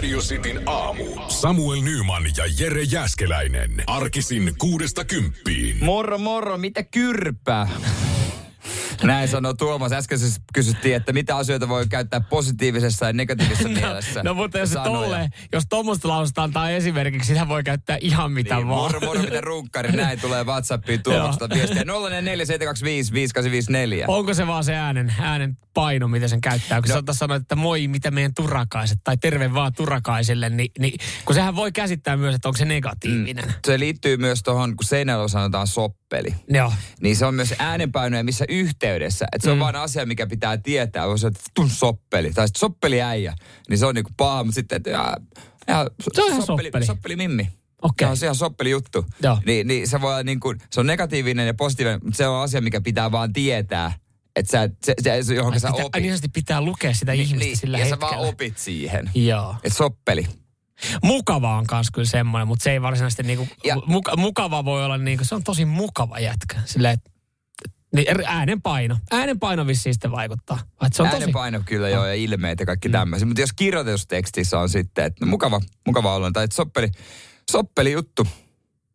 [0.00, 1.04] Radio Cityn aamu.
[1.28, 3.82] Samuel Nyman ja Jere Jäskeläinen.
[3.86, 5.84] Arkisin kuudesta kymppiin.
[5.84, 7.68] Moro moro, mitä kyrpää?
[9.04, 9.92] Näin sanoi Tuomas.
[9.92, 14.22] Äsken siis kysyttiin, että mitä asioita voi käyttää positiivisessa ja negatiivisessa no, mielessä.
[14.22, 18.68] No mutta jos, tolle, jos tuommoista laususta antaa esimerkiksi, sitä voi käyttää ihan mitä Niin,
[18.68, 18.80] vaan.
[18.82, 19.92] moro, moro, mitä runkkari.
[19.92, 21.82] Näin tulee WhatsAppiin Tuomakselta viestiä.
[21.82, 21.86] 047255854.
[24.08, 26.82] Onko se vaan se äänen, äänen paino, mitä sen käyttää?
[26.82, 27.02] Kun no.
[27.06, 31.56] sä sanoit, että moi, mitä meidän turakaiset, tai terve vaan turakaisille, niin, niin kun sehän
[31.56, 33.44] voi käsittää myös, että onko se negatiivinen.
[33.44, 33.52] Mm.
[33.66, 35.66] Se liittyy myös tuohon, kun seinällä sanotaan
[36.10, 36.34] soppeli.
[36.48, 36.72] Joo.
[37.00, 39.26] Niin se on myös äänenpainoja missä yhteydessä.
[39.32, 39.60] Että se on Mm.
[39.60, 41.06] vaan asia, mikä pitää tietää.
[41.06, 42.32] On se, että tun soppeli.
[42.32, 43.34] Tai sitten soppeli äijä.
[43.68, 45.16] Niin se on niinku paha, mutta sitten, että ja,
[45.68, 46.86] ja, Se on ihan soppeli.
[46.86, 47.48] soppeli mimmi.
[47.82, 48.06] Okei.
[48.06, 49.04] Se on ihan soppeli juttu.
[49.22, 49.38] Joo.
[49.46, 52.60] Niin, niin se voi niin kuin, se on negatiivinen ja positiivinen, mutta se on asia,
[52.60, 53.92] mikä pitää vaan tietää.
[54.36, 56.02] Että sä, se, se, se, johon Ai sä pitää, opit.
[56.02, 58.10] niin pitää lukea sitä ihmistä niin, sillä ja hetkellä.
[58.10, 59.10] sä vaan opit siihen.
[59.14, 59.54] Joo.
[59.64, 60.26] Että soppeli.
[61.04, 64.98] Mukava on kans kyllä semmoinen, mutta se ei varsinaisesti niinku, Ja- muka, mukava voi olla
[64.98, 66.60] niinku, se on tosi mukava jätkä.
[66.64, 67.10] Silleen, että
[67.94, 68.96] niin äänen paino.
[69.10, 70.58] Äänen paino vissiin sitten vaikuttaa.
[70.80, 71.20] Vai, Se on tosi, Oh.
[71.20, 72.92] Äänenpaino kyllä joo ja ilmeet ja kaikki mm.
[72.92, 73.26] tämmöisiä.
[73.26, 76.88] Mutta jos kirjoitustekstissä on sitten, että no, mukava, mukava olla, tai että soppeli,
[77.50, 78.26] soppeli juttu.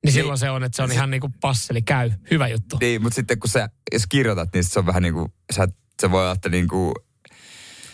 [0.06, 2.78] niin silloin se on, että se on ihan niinku passeli, käy, hyvä juttu.
[2.81, 5.67] Niin, mutta sitten kun sä, jos kirjoitat, niin se on vähän niin kuin, sä,
[6.02, 6.94] se voi olla, että niin kuin,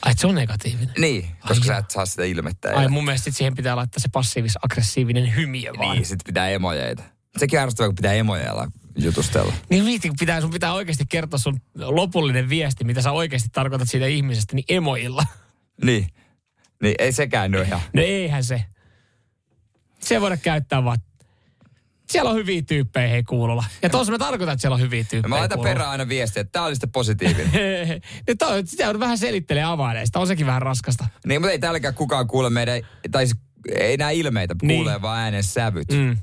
[0.06, 0.96] Ai, se on negatiivinen.
[0.98, 2.72] niin, koska Ai sä et saa sitä ilmettä.
[2.76, 5.96] Ai mun mielestä sit siihen pitää laittaa se passiivis-aggressiivinen hymiö vaan.
[5.96, 7.04] Niin, sitten pitää emojeita.
[7.38, 9.54] Sekin ärsyttävää, kun pitää emojeilla jutustella.
[9.70, 14.06] Niin kun pitää, sun pitää oikeasti kertoa sun lopullinen viesti, mitä sä oikeasti tarkoitat siitä
[14.06, 15.24] ihmisestä, niin emoilla.
[15.84, 16.08] Niin.
[16.84, 17.82] Niin, ei sekään nyt ihan.
[17.94, 18.66] No eihän se.
[20.00, 20.98] Se voida käyttää vaan.
[22.12, 23.64] Siellä on hyviä tyyppejä hei kuulolla.
[23.82, 25.74] Ja tuossa mä tarkoitan, että siellä on hyviä tyyppejä Mä laitan kuulolla.
[25.74, 27.52] perään aina viestiä, että tää oli sitten positiivinen.
[28.28, 30.20] Nyt on, sitä on vähän selittelee availeista.
[30.20, 31.08] On sekin vähän raskasta.
[31.26, 33.40] niin, mutta ei täälläkään kukaan kuule meidän, tai siis
[33.76, 34.78] ei nämä ilmeitä, Niin.
[34.78, 35.92] kuulee vaan äänen sävyt.
[35.92, 36.18] Mm.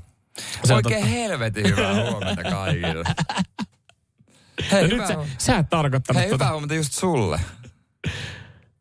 [0.63, 1.09] Se on Oikein totta.
[1.15, 3.03] helvetin hyvää huomenta kaikille.
[4.71, 6.43] Hei, No nyt sä, sä et tarkoittanut Hei, tota.
[6.45, 7.39] hyvää huomenta just sulle.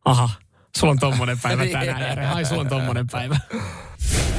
[0.05, 0.31] Aha,
[0.77, 1.73] sulla on tommonen päivä Niin.
[1.79, 2.27] tänään, Jere.
[2.27, 3.37] Ai, sulla on tommonen päivä.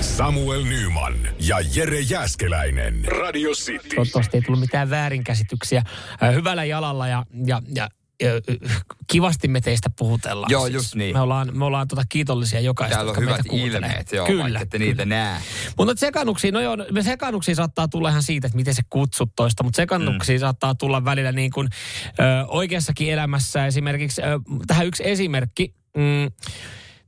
[0.01, 3.05] Samuel Nyman ja Jere Jäskeläinen.
[3.05, 3.89] Radio City.
[3.95, 5.83] Toivottavasti ei tullut mitään väärinkäsityksiä.
[6.23, 7.89] Ö, Hyvällä jalalla ja, ja, ja,
[8.23, 8.41] ö,
[9.07, 10.51] kivasti me teistä puhutellaan.
[10.51, 11.15] Joo, just niin.
[11.15, 13.89] Me ollaan, me ollaan tota kiitollisia jokaista, Täällä on jotka hyvät meitä kuuntelee.
[13.89, 15.37] ilmeet, joo, kyllä, vaikka ette niitä näe.
[15.77, 19.63] Mutta sekannuksia, no joo, me sekannuksia saattaa tulla ihan siitä, että miten se kutsut toista,
[19.63, 20.39] mutta sekannuksia mm.
[20.39, 21.67] saattaa tulla välillä niin kuin
[22.19, 23.65] ö, oikeassakin elämässä.
[23.65, 24.25] Esimerkiksi, ö,
[24.67, 26.31] tähän yksi esimerkki, mm,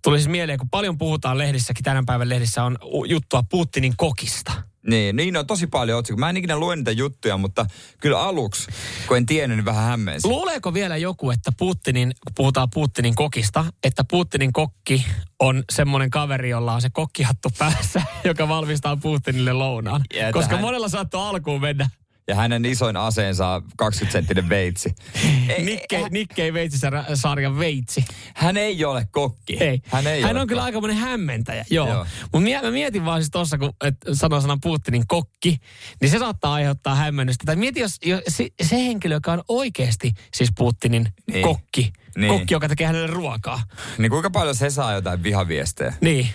[0.04, 4.52] tuli siis mieleen, kun paljon puhutaan lehdissäkin, tänä päivän lehdissä on juttua Putinin kokista.
[4.88, 6.20] Niin, niin on tosi paljon otsikoita.
[6.20, 7.66] Mä en ikinä lue niitä juttuja, mutta
[8.00, 8.72] kyllä aluksi,
[9.08, 10.28] kun en tiennyt, niin vähän hämmensi.
[10.28, 15.06] Luuleeko vielä joku, että Putinin, kun puhutaan Putinin kokista, että Putinin kokki
[15.40, 20.02] on semmoinen kaveri, jolla on se kokkihattu päässä, joka valmistaa Putinille lounaan?
[20.14, 21.90] Ja Koska tähän- monella saattoi alkuun mennä
[22.28, 24.96] Ja hänen isoin aseensa on 20-senttinen veitsi.
[25.50, 28.06] Ei, Nikkei, Nikkei Veitsissä ra- sarjan veitsi.
[28.36, 29.58] Hän ei ole kokki.
[29.64, 29.82] Ei.
[29.86, 31.88] Hän ei Hän ole on kyllä aikamoinen hämmentäjä, joo.
[31.88, 31.96] Joo.
[31.96, 32.06] joo.
[32.34, 35.58] Mutta mä mietin vaan siis tuossa, kun et sanoo sanan Putinin kokki,
[36.02, 37.44] niin se saattaa aiheuttaa hämmennystä.
[37.46, 41.44] Tai mieti, jos, jos se, se henkilö, joka on oikeasti siis Putinin Niin.
[41.44, 42.30] kokki, Niin.
[42.34, 43.64] kokki, joka tekee hänelle ruokaa.
[43.98, 45.94] Niin kuinka paljon se saa jotain vihaviestejä?
[46.02, 46.30] Niin.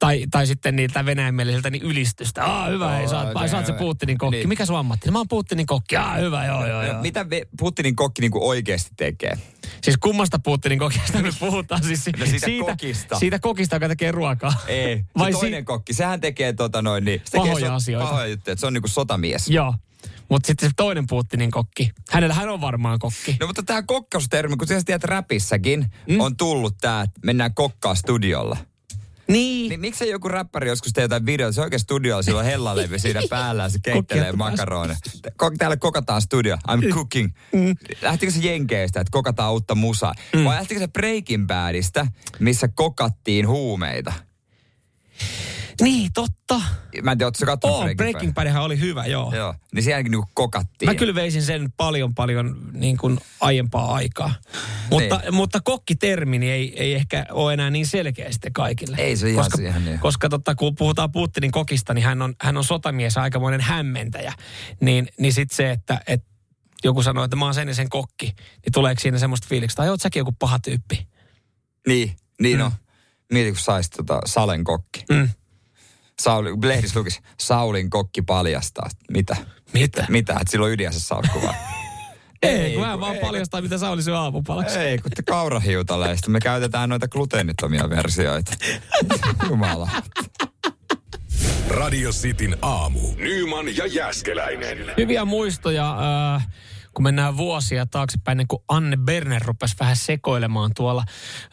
[0.00, 2.44] Tai, tai sitten niiltä venäjänmielisiltä niin ylistystä.
[2.44, 3.72] Aa, hyvä, sä, oot, oikein sä oot se.
[3.72, 4.36] Putinin kokki.
[4.36, 4.48] Niin.
[4.48, 5.10] Mikä sun ammatti?
[5.10, 5.96] Mä oon Putinin kokki.
[5.96, 6.94] Aa, hyvä, joo, joo, joo.
[6.96, 9.38] No, mitä ve- Putinin kokki niinku oikeasti tekee?
[9.82, 11.84] Siis kummasta Putinin kokista me puhutaan?
[11.84, 13.18] Siis si- No siitä kokista.
[13.18, 14.52] Siitä kokista, joka tekee ruokaa.
[14.66, 17.20] Ei, se Vai toinen si- kokki, sehän tekee tota noin niin.
[17.24, 18.08] Se Pahoja tekee so- asioita.
[18.08, 19.48] Pahoja juttuja, että se on niinku sotamies.
[19.48, 19.74] Joo.
[20.28, 21.90] Mutta sitten se toinen Putinin kokki.
[22.10, 23.36] Hänellä hän on varmaan kokki.
[23.40, 26.20] No mutta tämä kokkaustermi, kun sä tiedät räpissäkin, mm.
[26.20, 28.56] on tullut tää, että mennään kokkaa studiolla.
[29.32, 29.68] Niin.
[29.68, 33.20] Niin miksei joku räppäri joskus tee jotain videota, se oikein studiolla, sillä on hellalevy siinä
[33.30, 34.98] päällä ja se keittelee makaroneja.
[35.28, 37.30] Ko- Täällä kokataan studio, I'm cooking.
[37.52, 37.76] Mm.
[38.02, 40.14] Lähtikö se Jenkeistä, että kokataan uutta musaa?
[40.44, 42.06] Vai lähtikö se Breaking Badista,
[42.38, 44.12] missä kokattiin huumeita?
[45.84, 46.60] Niin, totta.
[47.02, 48.44] Mä en tiedä, ootko sä kattonut Oh, Breaking, Breaking Bad?
[48.44, 49.32] Badhan oli hyvä, joo.
[49.34, 50.88] Joo, niin sielläkin niinku kokattiin.
[50.90, 54.34] Mä kyllä veisin sen paljon, paljon niin kuin aiempaa aikaa.
[54.90, 55.34] Mutta, Niin.
[55.34, 58.96] mutta kokkitermini ei, ei ehkä ole enää niin selkeä sitten kaikille.
[58.96, 59.98] Ei se ihan koska, siihen niin.
[59.98, 64.32] Koska totta, kun puhutaan Putinin kokista, niin hän on, hän on sotamies aikamoinen hämmentäjä.
[64.80, 66.30] Niin, niin sitten se, että, että
[66.84, 69.88] joku sanoo, että mä oon sen ja sen kokki, niin tuleeko siinä semmoista fiilistä, tai
[69.90, 71.08] oot säkin joku paha tyyppi?
[71.88, 72.62] Niin, niin Mm.
[72.64, 72.72] no.
[73.32, 75.04] Mieti, kun sais tota Salen kokki.
[75.10, 75.28] Mm.
[76.20, 78.88] Sauli, lehdissä lukisi, Saulin kokki paljastaa.
[79.10, 79.36] Mitä?
[79.72, 80.06] Mitä?
[80.08, 80.32] Mitä?
[80.32, 81.54] Että sillä on ydinässä salkku vai?
[82.42, 84.78] Ei, kun hän vaan paljastaa, mitä Sauli syö aamupalaksi.
[84.78, 86.30] Ei, kun te kaurahiutaleista.
[86.30, 88.52] Me käytetään noita gluteenittomia versioita.
[89.48, 89.90] Jumala.
[91.68, 93.00] Radio Cityn aamu.
[93.16, 94.78] Nyman ja Jäskeläinen.
[94.96, 95.96] Hyviä muistoja,
[96.34, 96.48] äh,
[96.94, 101.04] kun mennään vuosia taaksepäin, niin kun Anne Berner rupesi vähän sekoilemaan tuolla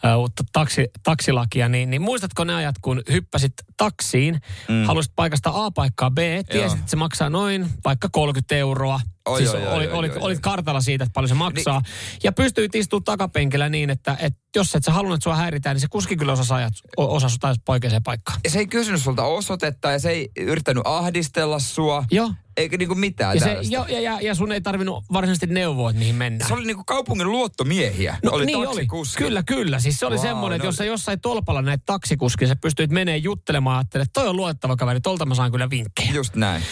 [0.05, 4.85] äh, uutta taksi, taksilakia, niin, niin muistatko ne ajat, kun hyppäsit taksiin, mm.
[4.85, 6.17] halusit paikasta A paikkaa B,
[6.51, 8.99] tiesit, että se maksaa noin vaikka 30 euroa.
[9.27, 11.81] Oi, siis oi, oi, oli, oi, olit, oi, olit kartalla siitä, että paljon se maksaa.
[12.24, 15.81] Ja pystyit istumaan takapenkillä niin, että, että jos et sä halunnut, että sua häiritään, niin
[15.81, 18.39] se kuski kyllä osasi ajat, o- osasi sut ajat oikeaan paikkaan.
[18.44, 22.03] Ja se ei kysynyt sulta osoitetta ja se ei yrittänyt ahdistella sua.
[22.12, 22.31] Joo.
[22.57, 23.74] Eikä niinku mitään Ja, se, tällaista.
[23.74, 26.47] ja, ja, ja, sun ei tarvinnut varsinaisesti neuvoa, että mihin mennään.
[26.47, 28.18] Se oli niinku kaupungin luottomiehiä.
[28.23, 28.88] No oli niin oli.
[29.18, 29.80] Kyllä, kyllä.
[29.80, 32.91] Siis se oli Vau, semmoinen, että no- jos sä jossain tolpalla näet taksikuskin, sä pystyit
[32.91, 36.12] menee juttelemaan ja ajattelet, että toi on luotettava kaveri, tolta mä saan kyllä vinkkejä.
[36.13, 36.63] Just näin.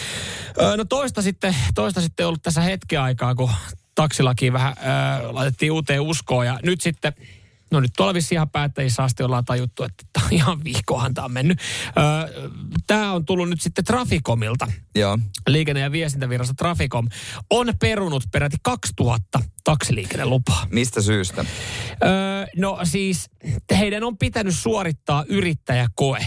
[0.76, 3.50] No toista sitten, toista sitten ollut tässä hetken aikaa, kun
[3.94, 7.12] taksilaki vähän öö, laitettiin uuteen uskoon ja nyt sitten
[7.70, 11.32] No nyt tuolla vissiin ihan päättäjissä asti ollaan tajuttu, että on ihan vihkohan tämä on
[11.32, 11.60] mennyt.
[11.98, 12.50] Öö,
[12.86, 14.66] tämä on tullut nyt sitten Traficomilta.
[14.94, 15.18] Joo.
[15.46, 17.08] Liikenne- ja viestintävirasto Traficom
[17.50, 20.66] on perunut peräti 2000 taksiliikennelupaa.
[20.70, 21.44] Mistä syystä?
[22.04, 23.30] Öö, no siis
[23.78, 26.26] heidän on pitänyt suorittaa yrittäjäkoe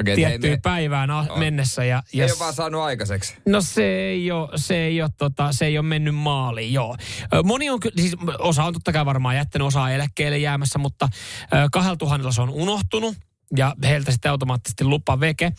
[0.00, 1.84] Okei, tiettyyn ei, päivään a- mennessä.
[1.84, 3.34] Ja, ja ei ole vaan saanut aikaiseksi.
[3.48, 6.96] No se ei ole, se ei ole, tota, se ei ole mennyt maaliin, joo.
[7.44, 11.08] Moni on, siis osa on totta kai varmaan jättänyt osaa eläkkeelle jäämässä, mutta
[11.72, 13.16] kahdella tuhannella se on unohtunut
[13.56, 15.52] ja heiltä sitten automaattisesti lupa veke.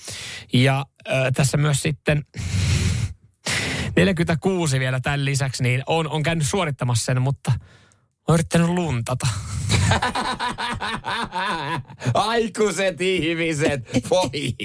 [0.54, 2.26] Ja ö, tässä myös sitten
[3.96, 7.52] 46 vielä tämän lisäksi, niin on, on käynyt suorittamassa sen, mutta
[8.28, 9.28] on yrittänyt luntata.
[12.14, 13.90] Aikuiset ihmiset.
[14.10, 14.56] Voi.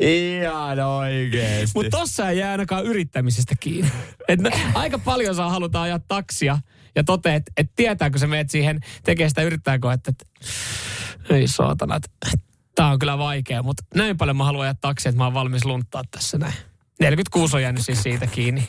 [0.00, 1.70] Ihan oikeesti.
[1.74, 3.90] Mutta tossa ei jää ainakaan yrittämisestä kiinni.
[4.28, 6.58] Et no, aika paljon saa halutaan ajaa taksia
[6.94, 10.28] ja toteat, että et tietääkö se meet siihen tekee sitä yrittääkö, että et,
[11.30, 12.08] ei saatana, että
[12.74, 15.64] tämä on kyllä vaikea, mutta näin paljon mä haluan ajaa taksia, että mä oon valmis
[15.64, 16.54] lunttaa tässä näin.
[17.00, 18.68] 46 on jäänyt siis siitä kiinni.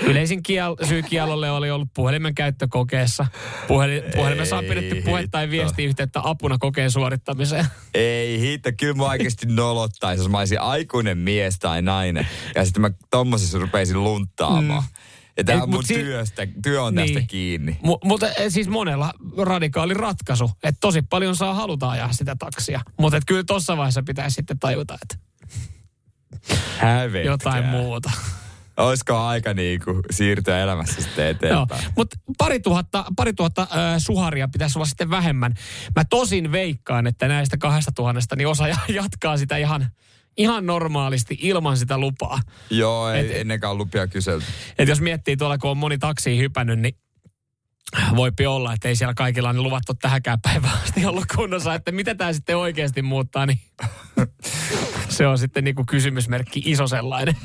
[0.00, 3.26] Yleisin kiel, syy kiellolle oli ollut puhelimen käyttökokeessa.
[3.68, 7.66] Puhelin, puhelimessa on pidetty puhetta tai viestiyhteyttä apuna kokeen suorittamiseen.
[7.94, 12.26] Ei hitto, kyllä mä oikeasti nolottaisi, jos mä olisin aikuinen mies tai nainen.
[12.54, 14.82] Ja sitten mä tommosessa rupeisin lunttaamaan.
[14.82, 14.88] Mm.
[15.48, 17.26] Ja Ei, on mun si- työstä, työ on tästä Niin.
[17.26, 17.78] kiinni.
[17.86, 22.80] Mu- mutta eh, siis monella radikaali ratkaisu, että tosi paljon saa haluta ajaa sitä taksia.
[23.00, 25.25] Mutta kyllä tuossa vaiheessa pitäisi sitten tajuta, että
[26.78, 27.22] Hävetkää.
[27.32, 28.10] jotain muuta.
[28.76, 31.84] Olisiko aika niinku siirtyä elämässä sitten Joo, eteenpäin?
[31.96, 33.68] mutta pari tuhatta, pari tuhatta äh,
[33.98, 35.54] suharia pitäisi olla sitten vähemmän.
[35.96, 39.90] Mä tosin veikkaan, että näistä kahdesta tuhannesta niin osa ja- jatkaa sitä ihan,
[40.36, 42.40] ihan normaalisti ilman sitä lupaa.
[42.70, 44.46] Joo, ei Et- ennenkaan lupia kyselty.
[44.78, 46.96] Et jos miettii tuolla, kun on moni taksiin hypännyt, niin
[48.16, 51.92] voipi olla, että ei siellä kaikilla ne luvat ole tähänkään päivään asti ollut kunnossa, että
[51.92, 53.58] mitä tämä sitten oikeasti muuttaa, niin
[55.16, 57.36] se on sitten niinku kysymysmerkki iso sellainen.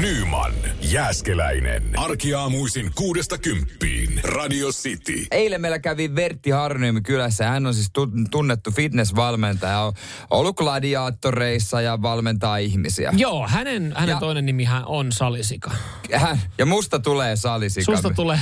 [0.00, 1.82] Nyman, Jääskeläinen.
[1.96, 4.20] Arkiaamuisin kuudesta kymppiin.
[4.24, 5.26] Radio City.
[5.30, 7.46] Eilen meillä kävi Vertti Harniemi kylässä.
[7.48, 9.80] Hän on siis tu- tunnettu fitnessvalmentaja.
[9.80, 9.92] On
[10.30, 13.12] ollut gladiaattoreissa ja valmentaa ihmisiä.
[13.16, 15.70] Joo, hänen, hänen Ja- toinen nimihän on Salisika.
[16.16, 17.84] Hän, ja musta tulee salisika.
[17.92, 18.38] Susta tulee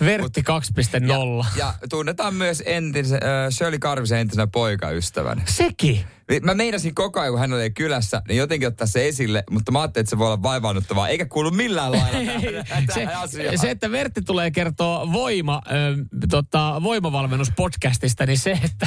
[0.00, 1.46] Vertti 2.0.
[1.56, 5.42] Ja tunnetaan myös entisen, äh, Shirley Karvisen entisenä poikaystävänä.
[5.46, 6.00] Sekin.
[6.42, 9.80] Mä meinasin koko ajan, kun hän oli kylässä, niin jotenkin ottaa se esille, mutta mä
[9.80, 12.20] ajattelin, että se voi olla vaivaannuttavaa, eikä kuulu millään lailla
[12.66, 13.58] tähän, se, asiaan.
[13.58, 15.70] se, että Vertti tulee kertoa voima, ö,
[16.30, 18.86] tota, voimavalmennuspodcastista, niin se, että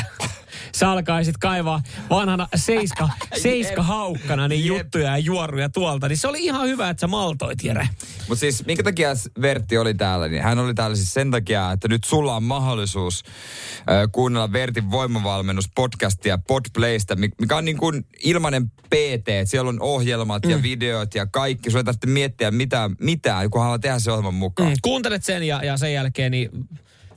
[0.75, 3.09] sä alkaisit kaivaa vanhana seiska,
[3.43, 7.63] seiska haukkana niin juttuja ja juoruja tuolta, niin se oli ihan hyvä, että sä maltoit,
[7.63, 7.89] Jere.
[8.27, 9.09] Mutta siis minkä takia
[9.41, 13.23] Vertti oli täällä, niin hän oli täällä siis sen takia, että nyt sulla on mahdollisuus
[13.77, 20.45] äh, kuunnella Vertin voimavalmennuspodcastia Podplaysta, mi- mikä on niin kuin ilmainen PT, siellä on ohjelmat
[20.45, 20.51] mm.
[20.51, 21.69] ja videot ja kaikki.
[21.69, 24.69] Sulla ei tarvitse miettiä mitään, mitään kun haluaa tehdä se ohjelman mukaan.
[24.69, 26.49] Mm, kuuntelet sen ja, ja sen jälkeen, niin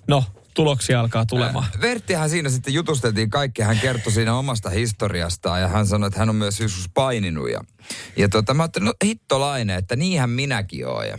[0.08, 1.66] no, tuloksia alkaa tulemaan.
[1.80, 3.62] Verttihän siinä sitten jutusteltiin kaikki.
[3.62, 7.50] Hän kertoi siinä omasta historiastaan ja hän sanoi, että hän on myös joskus paininut.
[7.50, 7.60] Ja,
[8.16, 11.06] ja tota, mä ajattelin, no hittolainen, että niinhän minäkin oon.
[11.06, 11.18] Ja,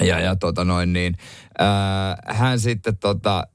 [0.00, 1.16] ja, ja tota noin niin,
[1.58, 3.46] ää, hän sitten tota,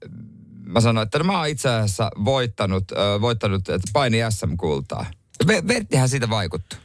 [0.66, 5.06] mä sanoin, että no mä oon itse asiassa voittanut, äh, voittanut että paini SM-kultaa.
[5.46, 6.78] Ve- Verttihän siitä vaikutti.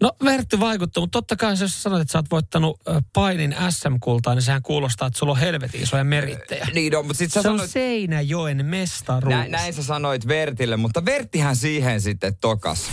[0.00, 2.80] No Vertti vaikuttaa, mutta totta kai jos sanoit, että sä oot voittanut
[3.12, 6.66] painin SM-kultaa, niin sehän kuulostaa, että sulla on helvetin isoja merittejä.
[6.74, 9.34] Niin on, mutta sit sä Se on sanoit, Seinäjoen mestaruus.
[9.34, 12.90] nä, näin sä sanoit Vertille, mutta Verttihän siihen sitten tokas.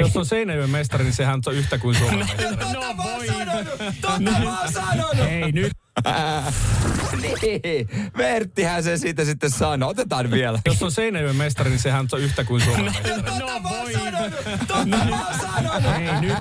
[0.00, 2.72] Jos on Seinäjoen mestari, niin sehän on yhtä kuin Suomen mestari.
[2.72, 3.26] No voi.
[4.00, 5.28] Totta mä oon sanonut!
[5.28, 5.72] Ei nyt.
[7.42, 9.90] niin, Verttihän se siitä sitten sanoi.
[9.90, 10.58] Otetaan vielä.
[10.66, 13.22] Jos on Seinäjoen mestari, niin sehän on yhtä kuin Suomen mestari.
[13.38, 13.92] No voi.
[14.66, 15.92] Totta mä oon sanonut!
[16.00, 16.36] Ei nyt.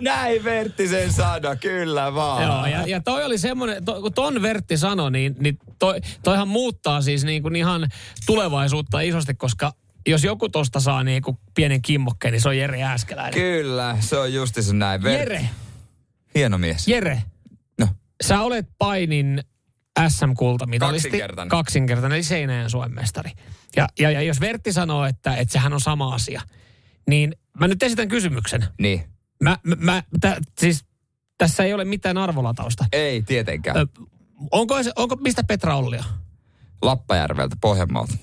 [0.00, 2.42] Näin Vertti sen sanoi, kyllä vaan.
[2.42, 6.48] Joo, ja, ja toi oli semmoinen, to, kun ton Vertti sanoi, niin, niin toi, toihan
[6.48, 7.88] muuttaa siis niin kuin ihan
[8.26, 9.72] tulevaisuutta isosti, koska
[10.06, 13.34] jos joku tosta saa niin kuin pienen kimmokkeen, niin se on Jere Ääskeläinen.
[13.34, 15.02] Kyllä, se on justiinsa näin.
[15.02, 15.48] Ver- Jere,
[16.34, 16.88] Hieno mies.
[16.88, 17.22] Jere,
[17.80, 17.88] No.
[18.24, 19.42] sä olet painin
[20.08, 21.08] SM-kultamitalisti.
[21.08, 21.48] Kaksinkertainen.
[21.50, 23.30] Kaksinkertainen, eli Seinäjän Suomen mestari.
[23.76, 26.42] Ja, ja, ja jos Vertti sanoo, että, että sehän on sama asia,
[27.08, 28.64] niin mä nyt esitän kysymyksen.
[28.80, 29.02] Niin.
[29.42, 30.84] Mä, mä, mä tä, siis
[31.38, 32.84] tässä ei ole mitään arvolatausta.
[32.92, 33.76] Ei tietenkään.
[33.76, 33.86] Ö,
[34.50, 36.04] onko, onko, mistä Petra Ollia?
[36.82, 38.14] Lappajärveltä, Pohjanmaalta.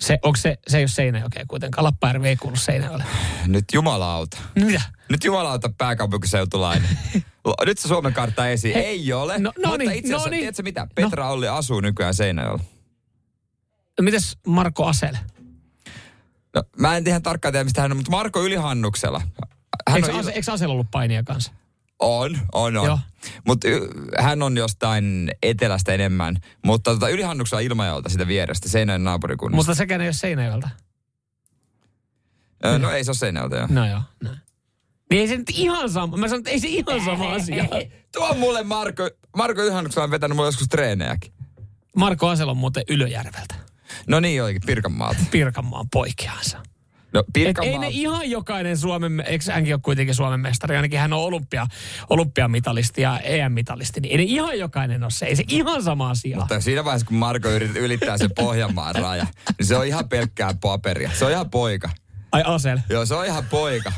[0.00, 1.84] Se, onko se, se ei ole Seinäjokea kuitenkaan.
[1.84, 3.04] Lappajärvi ei kuulu Seinäjoelle.
[3.46, 4.38] Nyt jumalauta.
[4.54, 4.80] Mitä?
[5.08, 6.88] Nyt jumalauta pääkaupunkiseutulainen.
[7.66, 8.74] Nyt se Suomen kartta esiin.
[8.74, 9.38] Hei, Ei ole.
[9.38, 10.40] no- no mutta niin, itse asiassa, no niin.
[10.40, 10.86] tiedätkö mitä?
[10.94, 12.64] Petra Olli asuu nykyään Seinäjoella.
[13.98, 15.14] No Mites Marko Asel?
[16.54, 19.22] No, mä en ihan tarkkaan tiedä, mistä hän on, mutta Marko Ylihannuksella.
[19.88, 21.52] Hän Eikö, on, Ase, eikö Asel ollut painia kanssa?
[21.98, 22.98] On, on, on.
[23.46, 23.68] Mutta
[24.18, 26.36] hän on jostain etelästä enemmän.
[26.64, 29.56] Mutta tota, Ylihannuksella Ilmajoelta sitä vierestä, Seinäjoen naapurikunnasta.
[29.56, 30.68] Mutta sekään ei ole Seinäjoelta.
[32.78, 33.66] No ei se ole Seinäjoelta, joo.
[33.70, 34.38] No joo, näin.
[35.10, 36.16] Niin ei se nyt ihan sama.
[36.16, 37.64] Mä sanon, että ei se ihan sama asia.
[38.14, 41.32] Tuo mulle Marko, Marko Ylihannuksella on vetänyt mulle joskus treenejäkin.
[41.96, 43.54] Marko Asel on muuten Ylöjärveltä.
[44.06, 45.20] No niin oikein, Pirkanmaalta.
[45.30, 46.62] Pirkanmaan poikiansa.
[47.16, 47.72] No Pirkanmaa...
[47.72, 51.20] ei ne ihan jokainen Suomen, me- eikö hänkin ole kuitenkin Suomen mestari, ainakin hän on
[51.20, 51.66] olympia,
[52.10, 56.36] olympiamitalisti ja EM-mitalisti, niin ei ne ihan jokainen ole se, ei se ihan sama asia.
[56.36, 59.26] Mutta siinä vaiheessa, kun Marko ylittää sen Pohjanmaan raja,
[59.58, 61.10] niin se on ihan pelkkää paperia.
[61.14, 61.90] Se on ihan poika.
[62.32, 62.78] Ai Asel.
[62.88, 63.92] Joo, se on ihan poika.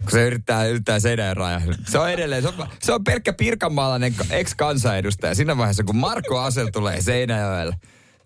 [0.00, 1.60] Kun se yrittää, yrittää seinän raja.
[1.86, 5.34] Se on edelleen, se on, se on pelkkä pirkanmaalainen ex-kansanedustaja.
[5.34, 7.76] Siinä vaiheessa, kun Marko Asel tulee Seinäjoelle,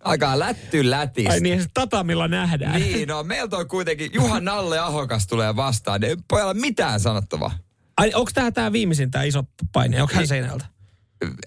[0.02, 1.32] alkaa lätty lätistä.
[1.32, 2.80] Ai niin, se tatamilla nähdään.
[2.80, 6.00] Niin, no meiltä on kuitenkin Juha Nalle Ahokas tulee vastaan.
[6.00, 7.58] Niin Ei pojalla mitään sanottavaa.
[7.96, 9.42] Ai, onko tämä tää viimeisin tämä iso
[9.72, 10.02] paine?
[10.02, 10.64] Onko hän Seinäjältä?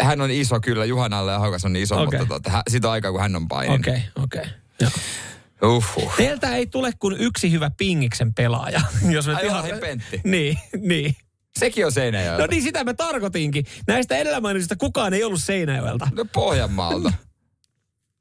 [0.01, 2.19] Hän on iso kyllä, Juha Nalle Ahokas on iso, Okei.
[2.19, 3.79] mutta tota, on aikaa, kun hän on painin.
[3.79, 4.45] Okei, okei.
[4.81, 4.91] Joo.
[5.63, 6.15] Uhuh.
[6.17, 8.81] Teiltä ei tule kuin yksi hyvä pingiksen pelaaja.
[9.09, 9.63] Jos me Ai ihan...
[9.81, 10.21] Pentti.
[10.23, 11.15] Niin, niin.
[11.59, 12.41] Sekin on Seinäjoelta.
[12.41, 13.65] No niin, sitä mä tarkoitinkin.
[13.87, 14.41] Näistä edellä
[14.77, 16.07] kukaan ei ollut Seinäjoelta.
[16.15, 17.13] No Pohjanmaalta.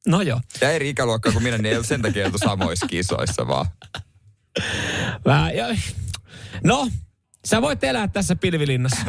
[0.06, 0.40] No joo.
[0.60, 3.66] Ja eri ikäluokkaa kuin minä, niin ei ollut sen takia oltu samoissa kisoissa vaan.
[5.24, 5.66] Vähän, ja,
[6.64, 6.88] no,
[7.44, 9.02] sä voit elää tässä pilvilinnassa.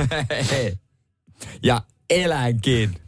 [1.64, 3.02] ja elänkin.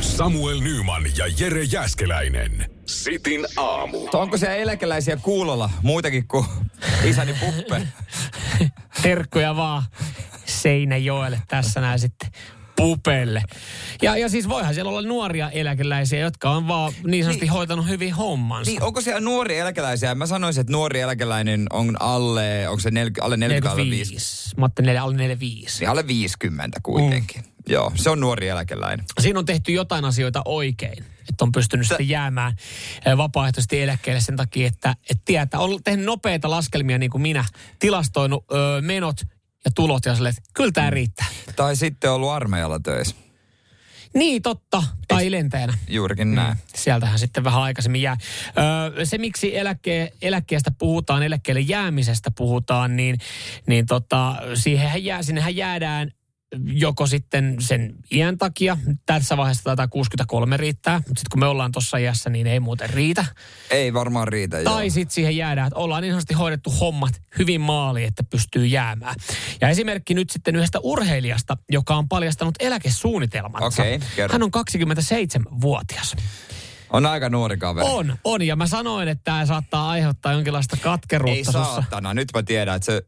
[0.00, 2.70] Samuel Nyman ja Jere Jäskeläinen.
[2.86, 4.08] Sitin aamu.
[4.12, 6.46] Onko siellä eläkeläisiä kuulolla muitakin kuin
[7.04, 7.82] isäni puppe?
[9.02, 9.82] Terkkuja vaan
[10.46, 12.30] Seinäjoelle tässä näin sitten
[12.76, 13.42] pupelle.
[14.02, 17.52] Ja, ja siis voihan siellä olla nuoria eläkeläisiä, jotka on vaan niin sanotusti Niin.
[17.52, 18.70] hoitanut hyvin hommansa.
[18.70, 20.14] Niin, onko siellä nuori eläkeläisiä?
[20.14, 24.10] Mä sanoisin, että nuori eläkeläinen on alle, onko se 40, alle 40 alle 50?
[24.16, 24.56] 45.
[24.56, 25.78] Mä ajattelin alle 45.
[25.80, 27.40] Niin alle 50 kuitenkin.
[27.42, 27.46] Mm.
[27.68, 29.06] Joo, se on nuori eläkeläinen.
[29.20, 32.56] Siinä on tehty jotain asioita oikein, että on pystynyt sitten jäämään
[33.06, 37.44] eh, vapaaehtoisesti eläkkeelle sen takia, että, että tietää, on tehnyt nopeita laskelmia niin kuin minä,
[37.78, 39.16] tilastoinut ö, menot
[39.66, 41.26] ja tulot ja silleen, että kyllä tämä riittää.
[41.56, 43.16] Tai sitten ollut armeijalla töissä.
[44.14, 44.82] Niin, totta.
[45.08, 45.78] Tai lentäjänä.
[45.88, 46.56] Juurikin näin.
[46.74, 48.16] Sieltähän sitten vähän aikaisemmin jää.
[48.94, 53.18] Öö, se, miksi eläkke, eläkkeestä puhutaan, eläkkeelle jäämisestä puhutaan, niin,
[53.66, 56.10] niin tota, siihenhän jää, sinnehän jäädään
[56.64, 61.72] joko sitten sen iän takia, tässä vaiheessa taitaa 63 riittää, mutta sitten kun me ollaan
[61.72, 63.24] tuossa iässä, niin ei muuten riitä.
[63.70, 64.64] Ei varmaan riitä.
[64.64, 69.14] Tai sitten siihen jäädään, että ollaan niin sanotusti hoidettu hommat hyvin maaliin, että pystyy jäämään.
[69.60, 73.82] Ja esimerkki nyt sitten yhdestä urheilijasta, joka on paljastanut eläkesuunnitelmansa.
[73.82, 74.32] Okei, kerro.
[74.32, 76.16] Hän on 27-vuotias.
[76.90, 77.86] On aika nuori kaveri.
[77.88, 78.42] On, on.
[78.42, 81.64] Ja mä sanoin, että tämä saattaa aiheuttaa jonkinlaista Ei katkeruutta sussa.
[81.64, 83.02] saatana, nyt mä tiedän, että se...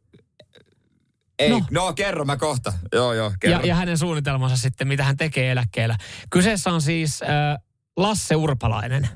[1.38, 1.92] Ei, no, No.
[1.92, 2.73] kerro mä kohta.
[2.92, 3.64] Joo, joo, Ja, kerro.
[3.66, 5.97] ja hänen suunnitelmansa sitten, mitä hän tekee eläkkeellä.
[6.30, 7.28] Kyseessä on siis äh,
[7.97, 9.09] Lasse Urpalainen.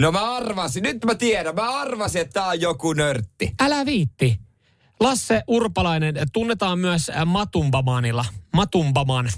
[0.00, 3.52] No mä arvasin, nyt mä tiedän, mä arvasin, että tää on joku nörtti.
[3.60, 4.40] Älä viitti.
[5.00, 8.24] Lasse Urpalainen tunnetaan myös Matumbamanilla.
[8.54, 9.30] Matumbaman.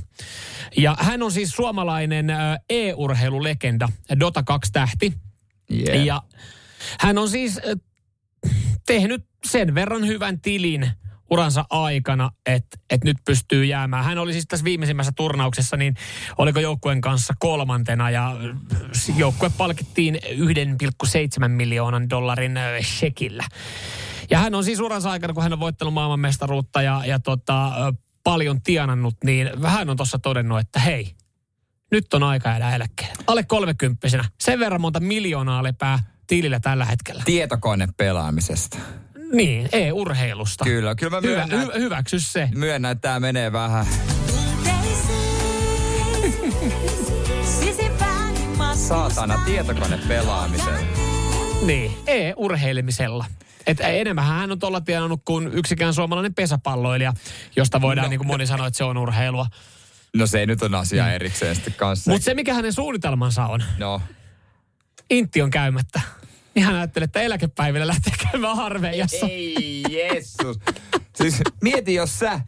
[0.77, 2.27] Ja hän on siis suomalainen
[2.71, 3.89] e-urheilulegenda,
[4.21, 5.13] Dota 2 tähti.
[5.73, 6.05] Yeah.
[6.07, 6.23] Ja
[7.01, 7.61] hän on siis
[8.87, 10.91] tehnyt sen verran hyvän tilin
[11.33, 14.05] uransa aikana, että et nyt pystyy jäämään.
[14.05, 15.95] Hän oli siis tässä viimeisimmässä turnauksessa, niin
[16.39, 20.19] oliko joukkueen kanssa kolmantena ja äh, joukkue palkittiin
[21.45, 23.45] 1,7 miljoonan dollarin äh, shekillä.
[24.31, 27.95] Ja hän on siis uransa aikana, kun hän on voittanut maailmanmestaruutta ja, ja tota, äh,
[28.25, 31.15] paljon tienannut, niin hän on tuossa todennut, että hei,
[31.91, 33.15] nyt on aika jäädä eläkkeelle.
[33.27, 34.25] Alle kolmekymppisenä.
[34.41, 37.23] Sen verran monta miljoonaa lepää tilillä tällä hetkellä.
[37.25, 38.79] Tietokone pelaamisesta.
[39.33, 40.65] Niin, e-urheilusta.
[40.65, 42.49] Kyllä, kyllä mä Hyvä, myönnän, hy, hyväksy se.
[42.55, 43.87] myönnän, että tää menee vähän.
[48.75, 50.87] Saatana tietokone pelaamiseen.
[51.63, 53.25] Niin, e-urheilemisella.
[53.67, 57.13] Et enemmän hän on tuolla tienannut kuin yksikään suomalainen pesäpalloilija,
[57.57, 59.47] josta voidaan, no, niin kuin moni sanoo, että se on urheilua.
[60.17, 62.11] No se nyt on asia erikseen sitten kanssa.
[62.11, 64.01] Mutta se, mikä hänen suunnitelmansa on, No,
[65.11, 66.01] Intti on käymättä.
[66.55, 69.27] Niin hän ajattelee, että eläkepäivillä lähtee käymään harveijassa.
[69.27, 70.59] ei Jeesus.
[71.15, 72.41] Siis mieti, jos sä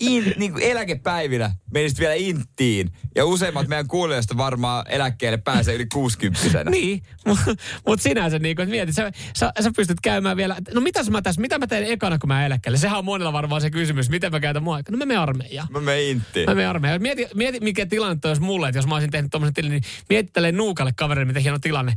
[0.00, 2.92] in, niin kuin eläkepäivinä menisit vielä inttiin.
[3.14, 7.44] Ja useimmat meidän kuulijoista varmaan eläkkeelle pääsee yli 60 Niin, mutta
[7.86, 11.40] mut sinänsä niin kuin, mietit, sä, sä, sä, pystyt käymään vielä, no mitäs mä tässä,
[11.40, 12.78] mitä mä teen ekana, kun mä eläkkeelle?
[12.78, 14.92] Sehän on monella varmaan se kysymys, miten mä käytän mun aikaa.
[14.92, 15.68] No mä menen armeijaan.
[15.70, 16.48] Mä menen inttiin.
[16.48, 17.02] Mä menen armeijaan.
[17.02, 20.30] Mieti, mieti, mikä tilanne olisi mulle, että jos mä olisin tehnyt tommosen tilin, niin mieti
[20.32, 21.92] tälleen nuukalle kaverille, miten hieno tilanne.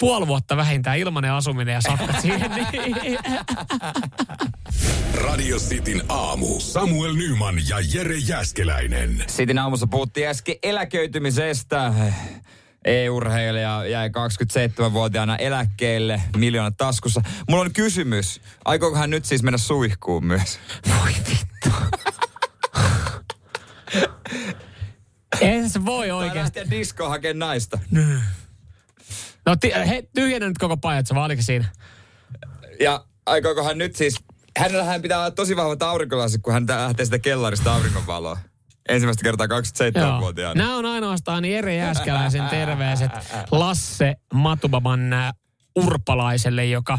[0.00, 2.50] Puoli vuotta vähintään ilmanen asuminen ja safkat siihen.
[2.50, 3.18] Niin.
[5.14, 6.60] Radio Cityn aamu.
[6.60, 9.24] Samuel Nyman ja Jere Jäskeläinen.
[9.26, 11.92] Sitin aamussa puhuttiin äsken eläköitymisestä.
[12.84, 17.22] E-urheilija jäi 27-vuotiaana eläkkeelle, miljoonat taskussa.
[17.50, 18.40] Mulla on kysymys.
[18.64, 20.58] Aikooko hän nyt siis mennä suihkuun myös?
[20.88, 21.70] Voi vittu.
[25.40, 26.38] Eihän se voi Tai oikeasti.
[26.58, 27.78] lähteä diskoon hakemaan naista.
[29.46, 31.64] No ti- he, tyhjennä nyt koko pajatso, vaan oliko siinä?
[32.80, 34.16] Ja aikooko hän nyt siis...
[34.58, 38.38] Hänellä hän pitää olla tosi vahvat aurinkolasit, kun hän lähtee sitä kellarista auringonvaloa.
[38.88, 40.62] Ensimmäistä kertaa 27-vuotiaana.
[40.62, 43.10] Nämä on ainoastaan Jere Jääskeläisen terveiset
[43.50, 45.32] Lasse Matubaman äh,
[45.76, 46.98] urpalaiselle, joka,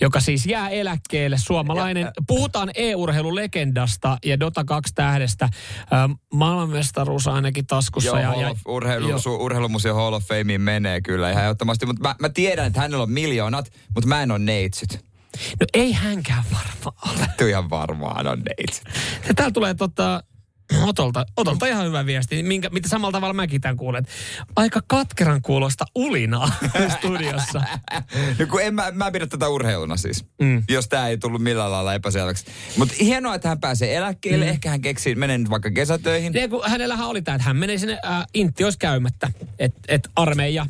[0.00, 1.38] joka siis jää eläkkeelle.
[1.38, 5.48] Suomalainen, puhutaan e-urheilulegendasta ja Dota 2 tähdestä.
[5.92, 8.20] Ähm, maailmanmestaruus ainakin taskussa.
[8.20, 11.86] Joo, ja, urheilu, su, urheilumuseo Hall of Fameen menee kyllä ihan ehdottomasti.
[11.86, 15.06] Mutta mä, mä tiedän, että hänellä on miljoonat, mutta mä en ole neitsyt.
[15.60, 17.28] No ei hänkään varmaan ole.
[17.38, 18.88] Tuu ihan varmaan on neitsyt.
[19.36, 20.22] Täällä tulee tota,
[20.82, 24.06] Otolta, Otolta ihan hyvä viesti, minkä, mitä samalla tavalla mäkin tämän kuulen.
[24.56, 26.50] Aika katkeran kuulosta ulinaa
[26.98, 27.62] studiossa.
[28.38, 30.46] No kun en mä, mä pidä tätä urheiluna siis, Mm.
[30.46, 30.62] mm.
[30.68, 32.46] jos tämä ei tullut millään lailla epäselväksi.
[32.78, 34.44] Mutta hienoa, että hän pääsee eläkkeelle.
[34.44, 34.50] Mm.
[34.50, 36.34] Ehkä hän keksii, menee nyt vaikka kesätöihin.
[36.34, 40.08] Ja kun hänellähän oli tämä, että hän menee sinne, ää, Intti olisi käymättä, että et
[40.16, 40.66] armeija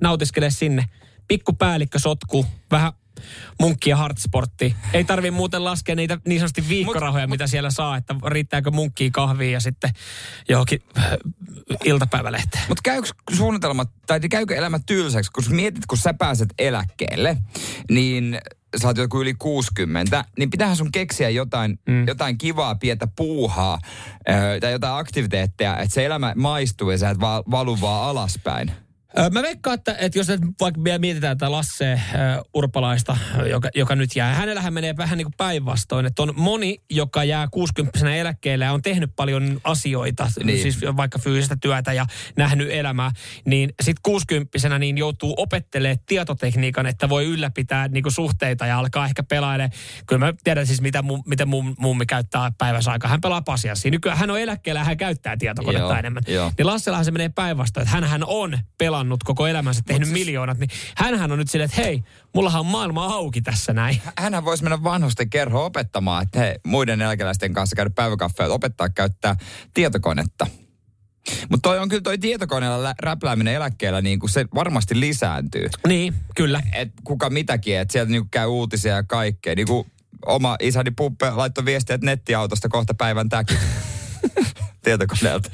[0.00, 0.84] nautiskelee sinne.
[1.28, 2.92] Pikku päällikkö sotku, vähän
[3.60, 4.76] munkki ja hardsportti.
[4.92, 9.52] Ei tarvi muuten laskea niitä niin sanotusti viikkorahoja, mitä siellä saa, että riittääkö munkkiin kahviin
[9.52, 9.90] ja sitten
[10.48, 11.04] johonkin äh,
[11.84, 12.64] iltapäivälehteen.
[12.68, 17.36] Mutta käykö suunnitelmat, tai käykö elämä tylsäksi, kun mietit, kun sä pääset eläkkeelle,
[17.90, 18.38] niin
[18.82, 22.06] sä oot joku yli 60, niin pitäähän sun keksiä jotain, Mm.
[22.06, 23.78] jotain kivaa, pientä puuhaa
[24.28, 28.72] ö, tai jotain aktiviteetteja, että se elämä maistuu ja sä et vaan valu vaan alaspäin.
[29.30, 32.00] Mä veikkaan, että, että jos nyt vaikka vielä mietitään tätä Lasse äh,
[32.54, 33.16] Urpalaista,
[33.50, 37.48] joka, joka nyt jää, hänellähän menee vähän niin kuin päinvastoin, että on moni, joka jää
[37.50, 40.62] 60 eläkkeelle ja on tehnyt paljon asioita, niin.
[40.62, 43.10] Siis vaikka fyysistä työtä ja nähnyt elämää,
[43.44, 49.06] niin sitten 60 niin joutuu opettelemaan tietotekniikan, että voi ylläpitää niin kuin suhteita ja alkaa
[49.06, 49.72] ehkä pelailemaan.
[50.06, 53.10] Kyllä mä tiedän siis, mitä mum, miten mum, mummi käyttää päivässä aikaa.
[53.10, 53.90] Hän pelaa pasiassia.
[53.90, 56.22] Nykyään hän on eläkkeellä ja hän käyttää tietokonetta Joo, enemmän.
[56.28, 56.52] joo.
[56.58, 58.58] Niin Lassellahan se menee päinvastoin, että hän on
[59.02, 62.02] pelannut koko elämänsä, tehnyt siis- miljoonat, niin hänhän on nyt silleen, että hei,
[62.34, 64.02] mullahan on maailma auki tässä näin.
[64.18, 69.36] Hänhän voisi mennä vanhusten kerho opettamaan, että he, muiden eläkeläisten kanssa käydä päiväkaffeja, opettaa käyttää
[69.74, 70.46] tietokonetta.
[71.48, 75.68] Mutta toi on kyllä toi tietokoneella lä- räplääminen eläkkeellä, niin kuin se varmasti lisääntyy.
[75.88, 76.62] Niin, kyllä.
[76.72, 79.54] Et kuka mitäkin, että sieltä niinku käy uutisia ja kaikkea.
[79.54, 79.86] Niinku
[80.26, 83.58] oma isäni Puppe laittoi viestiä, että nettiautosta kohta päivän täkyt
[84.84, 85.50] tietokoneelta.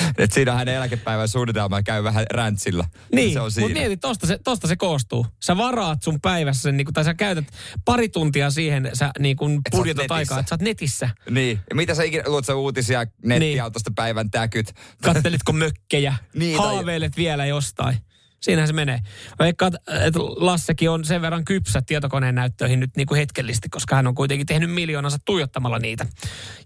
[0.18, 2.84] Et siinä on hänen eläkepäivän suunnitelma käy vähän räntsillä.
[3.12, 3.80] Niin, se on mutta siinä.
[3.80, 5.26] mieti, tosta se, tosta se koostuu.
[5.44, 7.44] Sä varaat sun päivässä sen, niin kun, tai sä käytät
[7.84, 11.10] pari tuntia siihen, sä niin kun budjetot aikaa, että sä oot netissä.
[11.30, 11.60] Niin.
[11.70, 14.72] Ja mitä sä ikinä, luot sä uutisia nettiautosta päivän täkyt?
[15.02, 17.96] Kattelitko mökkejä, Niin, tai- haaveilet vielä jostain.
[18.40, 19.00] Siinähän se menee.
[19.38, 24.06] Veikkaan, että Lassekin on sen verran kypsä tietokoneen näyttöihin nyt niin kuin hetkellisesti, koska hän
[24.06, 26.06] on kuitenkin tehnyt miljoonansa tuijottamalla niitä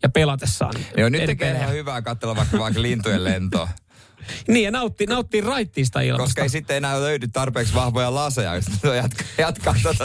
[0.02, 0.74] ja pelatessaan.
[0.96, 3.68] Joo, nyt tekee ihan hyvää katsella vaikka, vaikka lintujen lentoa.
[4.48, 6.24] Niin, ja nauttii, nauttii raittiista ilmasta.
[6.24, 8.64] Koska ei sitten enää löydy tarpeeksi vahvoja laseja, jos
[8.96, 10.04] jatkaa, jatkaa tuota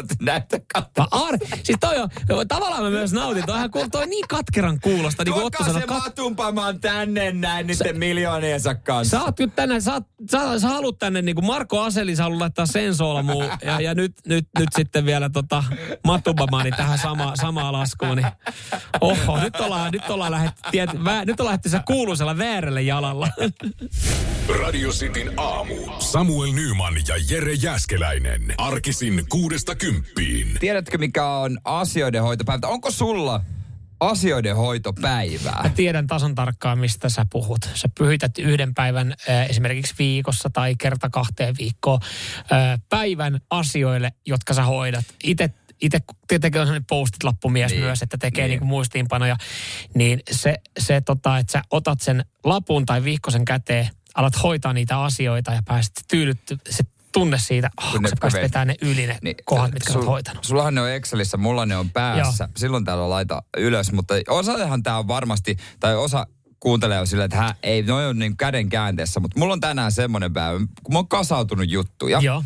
[0.97, 2.10] Mä ar- siis toi on,
[2.47, 3.45] tavallaan mä myös nautin.
[3.45, 5.23] Toihan kuul- toi niin katkeran kuulosta.
[5.23, 9.17] Niin Tuokaa se kat- matumpamaan tänne näin niiden miljooniensa kanssa.
[9.17, 10.01] Sä oot nyt tänne, sä,
[10.32, 13.93] sä, sä haluat tänne niin kuin Marko Aseli, sä haluat laittaa sen solmuun ja, ja
[13.95, 15.63] nyt, nyt, nyt, sitten vielä tota
[16.04, 18.15] Matubamani tähän sama, samaan laskuun.
[18.15, 18.28] Niin,
[19.01, 23.28] oho, nyt ollaan, nyt ollaan lähdetty, tiet, vä, nyt ollaan lähdetty se kuuluisella väärällä jalalla.
[24.60, 25.76] Radio Cityn aamu.
[26.00, 28.54] Samuel Nyman ja Jere Jäskeläinen.
[28.58, 30.58] Arkisin kuudesta kymppiin.
[30.60, 32.68] Tiedätkö, mikä on asioiden hoitopäivä?
[32.68, 33.41] Onko sulla
[34.00, 35.63] asioiden hoitopäivää?
[35.63, 37.70] Mä tiedän tasan tarkkaan, mistä sä puhut.
[37.74, 42.00] Sä pyhität yhden päivän äh, esimerkiksi viikossa tai kerta kahteen viikkoon
[42.52, 45.06] äh, päivän asioille, jotka sä hoidat.
[45.24, 45.50] Itse
[45.81, 48.59] itse tietenkin on sellainen postit-lappumies Niin, niin, myös, että tekee niin.
[48.59, 48.67] niin.
[48.67, 49.35] Muistiinpanoja,
[49.95, 55.01] niin se, se tota, että sä otat sen lapun tai vihkosen käteen, alat hoitaa niitä
[55.01, 58.65] asioita ja pääset tyydytty, se tunne siitä, oh, Kun kun ne sä pääset vet- vetää
[58.65, 60.43] ne yli ne niin, kohdat, mitkä sul, olet hoitanut.
[60.43, 62.43] Sullahan ne on Excelissä, mulla ne on päässä.
[62.43, 62.51] Joo.
[62.57, 66.27] Silloin täällä laita ylös, mutta osallehan tämä on varmasti, tai osa
[66.60, 69.91] kuuntelee jo silleen, että hä, ei, noi on niin käden käänteessä, mutta mulla on tänään
[69.91, 72.20] semmoinen päivä, kun mä oon kasautunut juttuja.
[72.22, 72.44] Joo.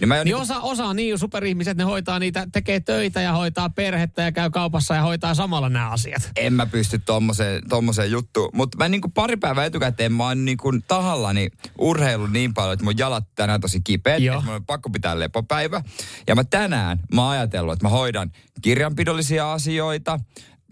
[0.00, 3.32] Niin mä Niin niin osa, osa on niin superihmiset, ne hoitaa niitä, tekee töitä ja
[3.32, 6.30] hoitaa perhettä ja käy kaupassa ja hoitaa samalla nämä asiat.
[6.36, 8.50] en mä pysty tommoseen, tommoseen juttuun.
[8.54, 11.48] Mutta mä niinku pari päivää etukäteen mä oon niinku tahallani
[11.78, 14.22] urheillut niin paljon, että mun jalat tänään tosi kipeät.
[14.22, 15.82] Että mun on pakko pitää lepopäivä.
[16.26, 20.20] Ja mä tänään mä oon ajatellut, että mä hoidan kirjanpidollisia asioita.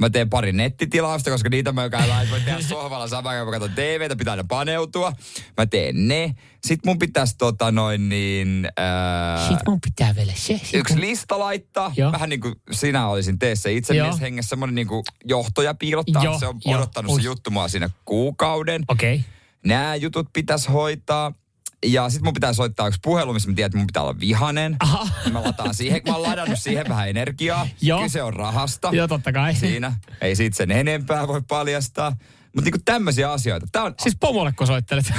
[0.00, 3.58] Mä teen pari nettitilausta, koska niitä mä käyn mä tehdä sohvalla samaan aikaan, kun mä
[3.60, 5.12] katson TVtä, pitää aina paneutua.
[5.56, 6.34] Mä teen ne.
[6.64, 8.68] Sitten mun pitäisi tota noin niin...
[8.76, 10.60] Ää, Sitten mun pitää vielä se.
[10.64, 11.92] sit yksi kun- lista laittaa.
[11.96, 12.12] Joo.
[12.12, 14.06] Vähän niin kuin sinä olisin teessä itse Joo.
[14.08, 14.48] mies hengessä.
[14.48, 16.24] Semmoinen niin kuin johtoja piilottaa.
[16.24, 17.20] Joo, se on odottanut Ui.
[17.20, 18.82] se juttu mua siinä kuukauden.
[18.88, 19.14] Okei.
[19.14, 19.24] Okay.
[19.66, 21.32] Nämä jutut pitäisi hoitaa.
[21.86, 24.76] Ja sitten mun pitää soittaa yksi puhelu, missä mä tiedän, että mun pitää olla vihanen.
[24.80, 25.08] Aha.
[25.32, 27.68] Mä lataan siihen, mä oon ladannut siihen vähän energiaa.
[27.82, 28.02] Joo.
[28.02, 28.90] Kyse on rahasta.
[28.92, 29.54] Joo, totta kai.
[29.54, 29.92] Siinä.
[30.20, 32.16] Ei siitä sen enempää voi paljastaa.
[32.54, 33.66] Mutta niinku tämmöisiä asioita.
[33.72, 35.04] Tää on, Siis pomolle kun soittelet.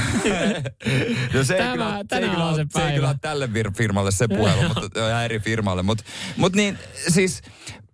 [1.34, 2.96] No se ei Tämä- kyllä, se ei kyllä, on se se ei päivä.
[2.96, 5.84] kyllä tälle vir- firmalle se puhelu, mutta ihan eri firmalle.
[5.84, 6.04] Mutta
[6.38, 7.42] mut niin, siis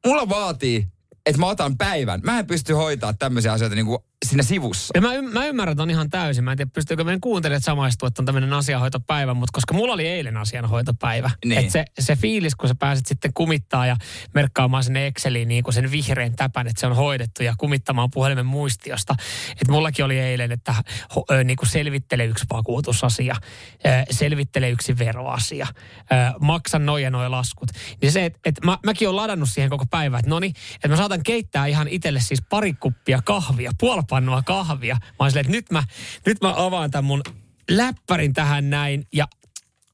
[0.05, 0.87] mulla vaatii,
[1.25, 2.21] että mä otan päivän.
[2.23, 4.91] Mä en pysty hoitaa tämmöisiä asioita niinku siinä sivussa.
[4.95, 6.43] Ja mä, y- mä ymmärrän ton ihan täysin.
[6.43, 10.07] Mä en tiedä, pystyykö meidän kuuntelijat samaistua, että on tämmöinen asianhoitopäivä, mutta koska mulla oli
[10.07, 11.31] eilen asianhoitopäivä.
[11.45, 11.59] Niin.
[11.59, 13.95] Että se, se fiilis, kun sä pääset sitten kumittaa ja
[14.33, 18.45] merkkaamaan sinne Exceliin niin kuin sen vihreän täpän, että se on hoidettu ja kumittamaan puhelimen
[18.45, 19.15] muistiosta.
[19.51, 20.75] Että mullakin oli eilen, että
[21.15, 23.35] ho, ö, niin kuin selvittele yksi vakuutusasia,
[23.85, 25.67] ö, selvittele yksi veroasia,
[25.99, 27.69] ö, maksa noin ja noin laskut.
[28.01, 30.87] Niin se, että et mä, mäkin olen ladannut siihen koko päivän, että no niin, että
[30.87, 33.71] mä saatan keittää ihan itselle siis pari kuppia kahvia,
[34.07, 34.95] puolipannua kahvia.
[34.95, 35.83] Mä oon silleen, että nyt mä,
[36.25, 37.21] nyt mä avaan tämän mun
[37.69, 39.27] läppärin tähän näin ja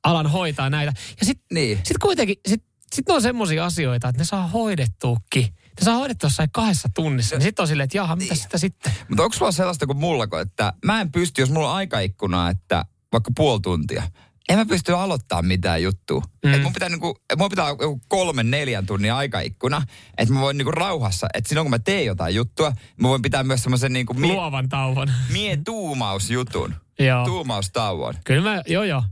[0.03, 0.93] alan hoitaa näitä.
[1.19, 1.79] Ja sitten Niin.
[1.83, 5.43] sit kuitenkin, sit, sit ne on semmoisia asioita, että ne saa hoidettuukin.
[5.79, 7.35] Ne saa hoidettua jossain kahdessa tunnissa.
[7.35, 8.93] Niin sitten on silleen, että jaha, mitä sitä sitten?
[9.09, 12.85] Mutta onko sulla sellaista kuin mulla, että mä en pysty, jos mulla on aikaikkuna, että
[13.11, 14.03] vaikka puoli tuntia,
[14.49, 16.21] en mä pysty aloittaa mitään juttua.
[16.45, 16.53] Mm.
[16.53, 19.81] Et mun pitää niinku, mun pitää joku kolmen, neljän tunnin aikaikkuna,
[20.17, 23.43] että mä voin niinku rauhassa, että silloin kun mä teen jotain juttua, mä voin pitää
[23.43, 25.11] myös semmoisen niinku mie, Luovan tauon.
[25.31, 26.75] mie tuumausjutun.
[26.99, 27.25] Joo.
[27.25, 28.13] Tuumaustauon.
[28.25, 29.03] Kyllä mä, joo joo.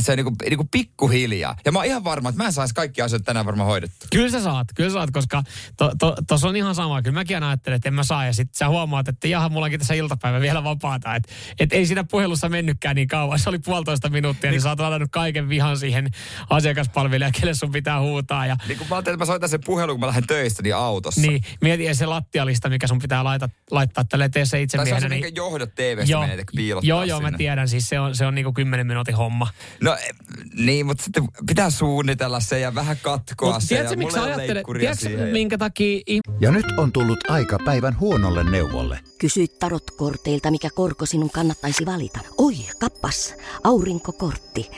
[0.00, 1.56] Se on niinku, niinku pikkuhiljaa.
[1.64, 4.06] Ja mä oon ihan varma, että mä en saisi kaikki asiat tänään varmaan hoidettu.
[4.12, 5.42] Kyllä sä saat, kyllä sä saat, koska
[5.78, 7.02] tuossa to, tossa on ihan sama.
[7.02, 8.26] Kyllä mäkin aina ajattelen, että en mä saa.
[8.26, 11.14] Ja sitten sä huomaat, että jaha, mulla onkin tässä iltapäivä vielä vapaata.
[11.14, 13.38] Että et ei siinä puhelussa mennytkään niin kauan.
[13.38, 16.08] Se oli puolitoista minuuttia, niin sä oot ladannut kaiken vihan siihen
[16.50, 18.46] asiakaspalvelijalle, kelle sun pitää huutaa.
[18.46, 20.76] Ja Niin kun mä ajattelin, että mä soitan sen puhelun, kun mä lähden töistä, niin
[20.76, 21.20] autossa.
[21.20, 24.94] niin, mieti se lattialista, mikä sun pitää laittaa, laittaa tälle tee se itse Tai se
[24.94, 27.38] on se, minkä johdot TV-stä joo, menee, että piilottaa joo, joo, mä sinne.
[27.38, 27.68] tiedän.
[27.68, 29.48] Siis se on, se on niinku 10 minuutin homma.
[29.80, 30.08] No eh,
[30.54, 33.68] niin, mutta sitten pitää suunnitella se ja vähän katkoa Mutta se.
[33.68, 36.00] tiedätkö, ja miksi ajattelet, tiedätkö, minkä takia
[36.40, 39.00] Ja nyt on tullut aika päivän huonolle neuvolle.
[39.18, 42.20] Kysy tarotkorteilta, mikä korko sinun kannattaisi valita.
[42.38, 44.70] Oi, kappas, aurinkokortti.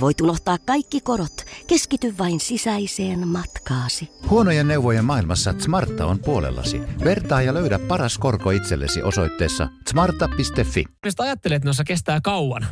[0.00, 1.44] Voit unohtaa kaikki korot.
[1.66, 4.08] Keskity vain sisäiseen matkaasi.
[4.30, 6.80] Huonojen neuvojen maailmassa Smarta on puolellasi.
[7.04, 10.84] Vertaa ja löydä paras korko itsellesi osoitteessa smarta.fi.
[11.18, 12.66] ajattelee, että noissa kestää kauan?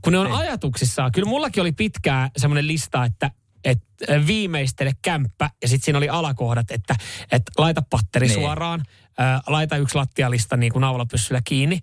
[0.00, 1.12] Kun ne on ajatuksissaan.
[1.12, 3.30] Kyllä mullakin oli pitkää semmoinen lista, että
[3.64, 6.96] että viimeistele kämppä ja sitten siinä oli alakohdat, että,
[7.32, 8.34] että laita patteri Niin.
[8.34, 8.82] suoraan,
[9.18, 11.78] ää, laita yksi lattialista niin kuin naulapyssyllä kiinni.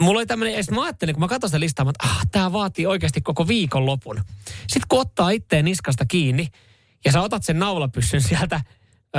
[0.00, 2.52] Mulla oli tämmöinen, ja mä ajattelin, kun mä katsoin sitä listaa, mä, että ah, tää
[2.52, 4.20] vaatii oikeasti koko viikon lopun.
[4.46, 6.48] Sitten kun ottaa itteen niskasta kiinni
[7.04, 8.60] ja sä otat sen naulapyssyn sieltä
[9.16, 9.18] ö,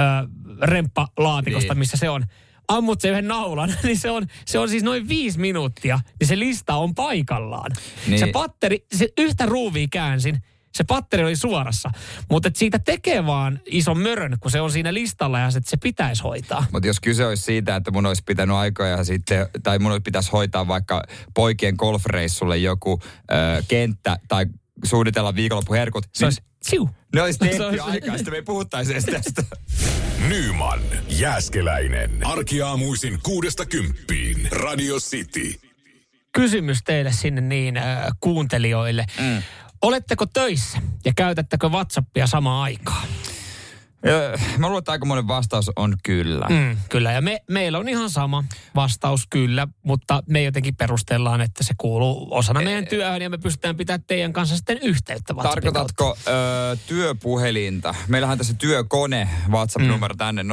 [0.61, 1.79] remppalaatikosta, Niin.
[1.79, 2.25] missä se on,
[2.67, 6.39] ammut sen yhden naulan, niin se on, se on siis noin viisi minuuttia, niin se
[6.39, 7.71] lista on paikallaan.
[8.07, 8.19] Niin.
[8.19, 11.89] Se patteri, se yhtä ruuvia käänsin, se patteri oli suorassa.
[12.29, 16.23] Mutta siitä tekee vaan ison mörön, kun se on siinä listalla ja sit se pitäisi
[16.23, 16.65] hoitaa.
[16.71, 20.31] Mutta jos kyse olisi siitä, että mun olisi pitänyt aikoja sitten, tai mun olisi pitäisi
[20.31, 22.99] hoitaa vaikka poikien golfreissulle joku
[23.31, 24.45] ö, kenttä tai
[24.85, 26.89] suunnitella viikonloppuherkut, Se olisi siu.
[27.15, 29.43] ne olisi Se tehty olisi- aikaa, sitten me ei puhuttaisi edes tästä.
[30.29, 32.11] Nyman, Jääskeläinen.
[32.23, 34.47] Arkiaamuisin kuudesta kymppiin.
[34.51, 35.59] Radio City.
[36.31, 39.05] Kysymys teille sinne niin äh, kuuntelijoille.
[39.19, 39.43] Mm.
[39.81, 43.07] Oletteko töissä ja käytättekö WhatsAppia samaan aikaan?
[44.57, 46.45] Mä luulen, että aika monen vastaus on kyllä.
[46.49, 48.43] Mm, kyllä, ja me, meillä on ihan sama
[48.75, 53.77] vastaus kyllä, mutta me jotenkin perustellaan, että se kuuluu osana meidän työhön ja me pystytään
[53.77, 55.33] pitämään teidän kanssa sitten yhteyttä.
[55.43, 56.31] Tarkoitatko ö,
[56.87, 57.95] työpuhelinta?
[58.07, 60.47] Meillähän tässä työkone, WhatsApp-numero tänne 0447255854.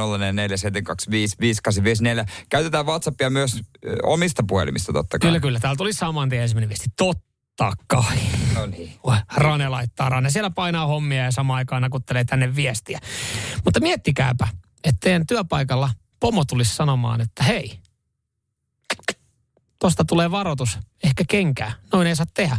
[2.49, 5.27] Käytetään WhatsAppia myös ö, omista puhelimista totta kai.
[5.27, 5.59] Kyllä, kyllä.
[5.59, 6.89] Täällä tuli saman tien ensimmäinen viesti.
[6.97, 7.30] Totta
[7.87, 8.17] kai.
[8.55, 8.93] No niin.
[9.35, 12.99] Rane laittaa, Rane siellä painaa hommia ja samaan aikaan nakuttelee tänne viestiä.
[13.65, 14.47] Mutta miettikääpä,
[14.83, 17.79] että teidän työpaikalla pomo tulisi sanomaan, että hei,
[19.79, 22.57] tosta tulee varoitus, ehkä kenkää, noin ei saa tehdä.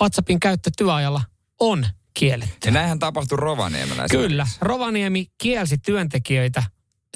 [0.00, 1.22] WhatsAppin käyttö työajalla
[1.60, 2.68] on kielletty.
[2.68, 4.04] Ja näinhän tapahtui Rovaniemellä.
[4.10, 6.62] Kyllä, Rovaniemi kielsi työntekijöitä,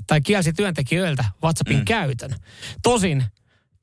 [0.06, 1.84] tai kielsi työntekijöiltä WhatsAppin mm.
[1.84, 2.34] käytön.
[2.82, 3.24] Tosin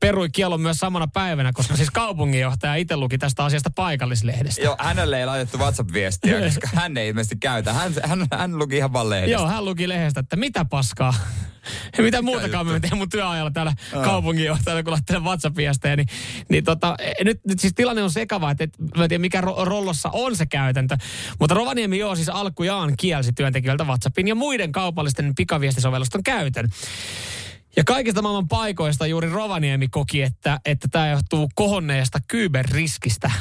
[0.04, 4.62] perui kielon myös samana päivänä, koska siis kaupunginjohtaja itse luki tästä asiasta paikallislehdestä.
[4.62, 7.74] Joo, hänelle ei laitettu WhatsApp-viestiä, koska hän ei ilmeisesti käytä.
[7.74, 9.32] Hän, hän, hän luki ihan vaan lehdestä.
[9.32, 11.14] Joo, hän luki lehdestä, että mitä paskaa.
[11.98, 15.96] mitä muutakaan mä teen mun työajalla täällä kaupunginjohtajana, kun laittelen WhatsApp-viestejä.
[15.96, 16.08] Niin,
[16.50, 19.66] niin tota, nyt, nyt siis tilanne on sekava, että et, mä en tiedä mikä ro-
[19.66, 20.98] rollossa on se käytäntö.
[21.40, 26.70] Mutta Rovaniemi joo siis alkujaan kielsi työntekijöiltä WhatsAppin ja muiden kaupallisten pikaviestisovellusten käytön.
[27.76, 33.32] Ja kaikista maailman paikoista juuri Rovaniemi koki, että, että tämä johtuu kohonneesta kyberriskistä.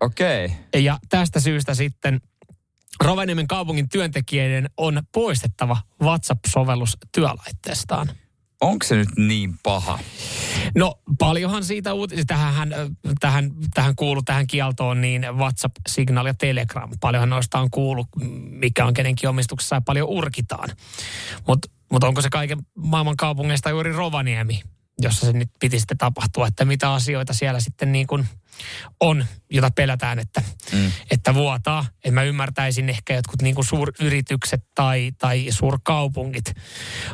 [0.00, 0.44] Okei.
[0.46, 0.80] Okay.
[0.82, 2.20] Ja tästä syystä sitten
[3.04, 8.10] Rovaniemen kaupungin työntekijöiden on poistettava WhatsApp-sovellus työlaitteestaan.
[8.60, 9.98] Onko se nyt niin paha?
[10.74, 12.74] No paljonhan siitä uutisia, tähän,
[13.20, 16.90] tähän, tähän kuuluu tähän kieltoon niin WhatsApp, Signal ja Telegram.
[17.00, 18.08] Paljonhan noista on kuullut,
[18.50, 20.68] mikä on kenenkin omistuksessa ja paljon urkitaan.
[21.46, 24.62] Mutta mut onko se kaiken maailman kaupungeista juuri Rovaniemi,
[25.00, 28.28] jossa se nyt piti sitten tapahtua, että mitä asioita siellä sitten niin kuin
[29.00, 30.92] on, jota pelätään, että, mm.
[31.10, 31.86] että vuotaa.
[32.04, 36.52] En mä ymmärtäisin ehkä jotkut niin kuin suuryritykset tai, tai suurkaupungit.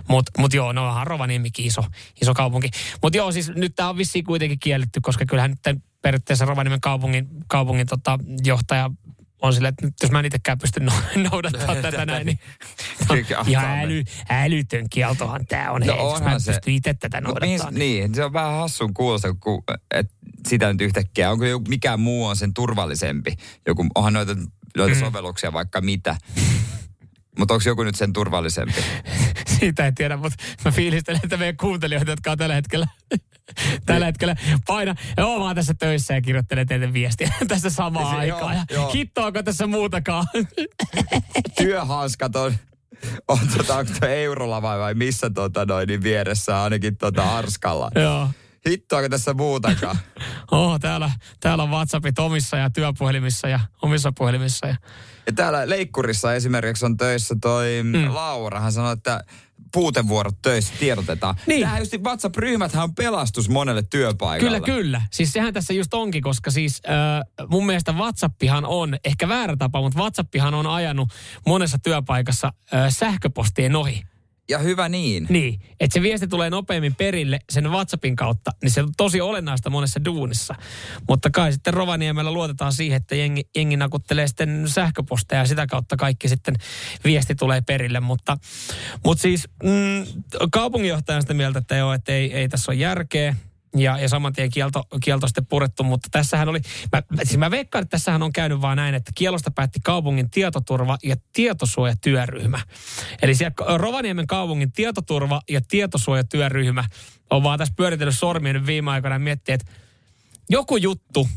[0.09, 1.85] Mutta mut joo, no onhan Rovaniemikin iso,
[2.23, 2.71] iso kaupunki.
[3.03, 7.29] Mutta joo, siis nyt tämä on vissiin kuitenkin kielletty, koska kyllähän nyt periaatteessa Rovaniemen kaupungin,
[7.49, 8.91] kaupungin tota, johtaja
[9.47, 10.93] on silleen, että nyt jos mä en itsekään pysty no,
[11.31, 12.39] noudattamaan tätä näin, niin
[13.09, 15.81] Kyllä, ihan äly, älytön kieltohan tämä on.
[15.81, 16.53] No hei, jos mä onhan en se.
[16.53, 17.79] pysty itse tätä Mut mihin, noudattamaan.
[17.79, 19.63] niin, se on vähän hassun kuulosta, kun
[19.95, 20.11] et
[20.49, 23.37] sitä nyt yhtäkkiä, onko joku, mikään muu on sen turvallisempi?
[23.67, 24.37] Joku, onhan noita,
[24.77, 25.01] noita mm.
[25.01, 26.17] sovelluksia vaikka mitä.
[27.39, 28.85] Mutta onko joku nyt sen turvallisempi?
[29.59, 32.87] Siitä en tiedä, mutta mä fiilistelen, että meidän kuuntelijoita, jotka on tällä hetkellä,
[33.87, 34.95] tällä hetkellä paina.
[35.17, 38.57] Joo, mä oon tässä töissä ja kirjoittelen teille viestiä tässä samaan Se- joo, aikaan.
[38.57, 38.93] Ja joo.
[38.93, 40.27] hittoako tässä muutakaan?
[41.59, 42.55] Työhanskat on,
[43.29, 47.91] on tota, onko toi eurolla vai, vai missä tota noin, niin vieressä ainakin tota Arskalla.
[47.95, 48.29] Joo.
[48.69, 49.99] Hittoako tässä muutakaan?
[50.51, 54.67] Oh, täällä, täällä on WhatsAppit omissa ja työpuhelimissa ja omissa puhelimissa.
[54.67, 54.77] Ja...
[55.27, 58.15] Ja täällä Leikkurissa esimerkiksi on töissä toi mm.
[58.15, 58.61] Laura.
[58.61, 59.25] Hän sanoi, että
[59.73, 61.35] puutevuorot töissä tiedotetaan.
[61.47, 61.61] Niin.
[61.61, 64.61] Tähän just WhatsApp-ryhmäthän on pelastus monelle työpaikalle.
[64.61, 65.03] Kyllä, kyllä.
[65.11, 69.81] Siis sehän tässä just onkin, koska siis äh, mun mielestä WhatsAppihan on, ehkä väärä tapa,
[69.81, 71.09] mutta WhatsAppihan on ajanut
[71.47, 74.03] monessa työpaikassa äh, sähköpostien ohi.
[74.49, 75.27] Ja hyvä niin.
[75.29, 79.71] Niin, että se viesti tulee nopeammin perille sen WhatsAppin kautta, niin se on tosi olennaista
[79.71, 80.55] monessa duunissa.
[81.09, 85.97] Mutta kai sitten Rovaniemellä luotetaan siihen, että jengi, jengi nakuttelee sitten sähköposteja ja sitä kautta
[85.97, 86.55] kaikki sitten
[87.05, 88.01] viesti tulee perille.
[88.01, 88.37] Mutta,
[89.05, 90.07] mutta siis mm,
[90.53, 93.37] kaupunginjohtaja on sitä mieltä, että joo, että ei, ei tässä ole järkeä
[93.79, 96.61] ja, ja saman tien kielto, kielto sitten purettu, mutta tässähän oli,
[96.93, 100.99] mä, siis mä veikkaan, että tässähän on käynyt vaan näin, että kielosta päätti kaupungin tietoturva-
[101.05, 102.61] ja tietosuojatyöryhmä.
[103.23, 106.85] Eli siellä Rovaniemen kaupungin tietoturva- ja tietosuojatyöryhmä
[107.31, 109.73] on vaan tässä pyöritellyt sormia nyt viime aikoina ja miettii, että
[110.51, 111.29] joku juttu,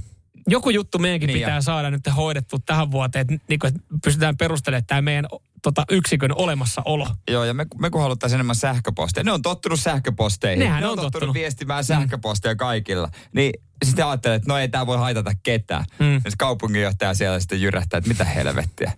[0.52, 3.68] joku juttu meidänkin Niin niin pitää ja- saada nyt hoidettu tähän vuoteen, että, niin kuin,
[3.76, 5.26] että pystytään perustelemaan tämä meidän
[5.64, 7.08] tota, yksikön olemassaolo.
[7.32, 9.24] Joo, ja me, me kun haluttaisiin enemmän sähköposteja.
[9.24, 10.60] Ne on tottunut sähköposteihin.
[10.60, 11.34] Nehän ne on on tottunut, tottunut.
[11.34, 13.10] viestimään sähköposteja kaikilla.
[13.36, 13.52] Niin
[13.86, 15.86] sitten ajattelee, että no ei tämä voi haitata ketään.
[16.00, 16.14] Mm.
[16.14, 18.92] Ja se kaupunginjohtaja siellä sitten jyrähtää, että mitä helvettiä.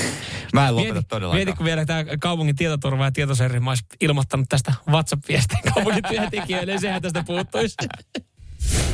[0.54, 1.38] Mä en lopeta Mieti, todellakaan.
[1.38, 6.80] mieti, kun vielä tämä kaupungin tietoturva ja tietoserri olisi ilmoittanut tästä WhatsApp-viestin kaupungin työntekijöille, niin
[6.80, 7.74] sehän tästä puuttuisi.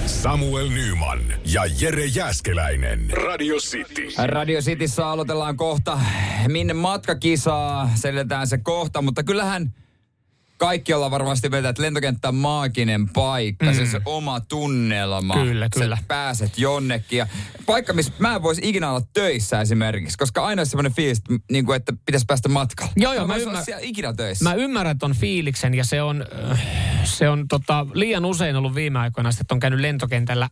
[0.07, 1.21] Samuel Nyman
[1.53, 3.11] ja Jere Jäskeläinen.
[3.11, 4.09] Radio City.
[4.27, 5.99] Radio Cityssä aloitellaan kohta.
[6.49, 9.75] Minne matkakisaa, selitetään se kohta, mutta kyllähän
[10.63, 13.75] kaikki ollaan varmasti mieltä, että lentokenttä on maaginen paikka, mm.
[13.75, 15.35] se, se oma tunnelma.
[15.35, 15.97] Kyllä, kyllä.
[15.97, 17.19] Sä pääset jonnekin.
[17.19, 17.27] Ja
[17.67, 21.35] paikka, missä mä en voisi ikinä olla töissä esimerkiksi, koska aina on semmoinen fiilis, että,
[21.51, 22.93] niin kuin, että pitäisi päästä matkalle.
[22.97, 23.63] Joo, joo, mä, mä mä ymmär...
[23.63, 23.85] ymmärrän.
[23.85, 24.45] ikinä töissä.
[24.45, 26.63] Mä ymmärrän ton fiiliksen ja se on, äh,
[27.05, 30.49] se on tota, liian usein ollut viime aikoina, että on käynyt lentokentällä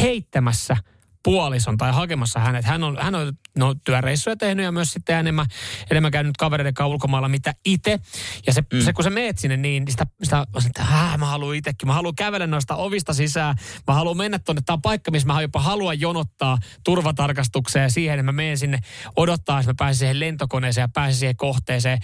[0.00, 0.76] heittämässä
[1.24, 2.64] puolison tai hakemassa hänet.
[2.64, 5.46] Hän on, hän on no, työreissuja tehnyt ja myös sitten enemmän,
[5.90, 7.98] enemmän käynyt kavereiden kanssa ulkomailla mitä itse.
[8.46, 8.80] Ja se, mm.
[8.80, 11.88] se, kun sä meet sinne, niin sitä, sitä että Hää, mä haluan itsekin.
[11.88, 13.54] Mä haluan kävellä noista ovista sisään.
[13.88, 14.62] Mä haluan mennä tuonne.
[14.66, 18.78] Tämä on paikka, missä mä jopa haluan jonottaa turvatarkastukseen ja siihen, että mä menen sinne
[19.16, 21.98] odottaa, että mä pääsen siihen lentokoneeseen ja pääsen siihen kohteeseen.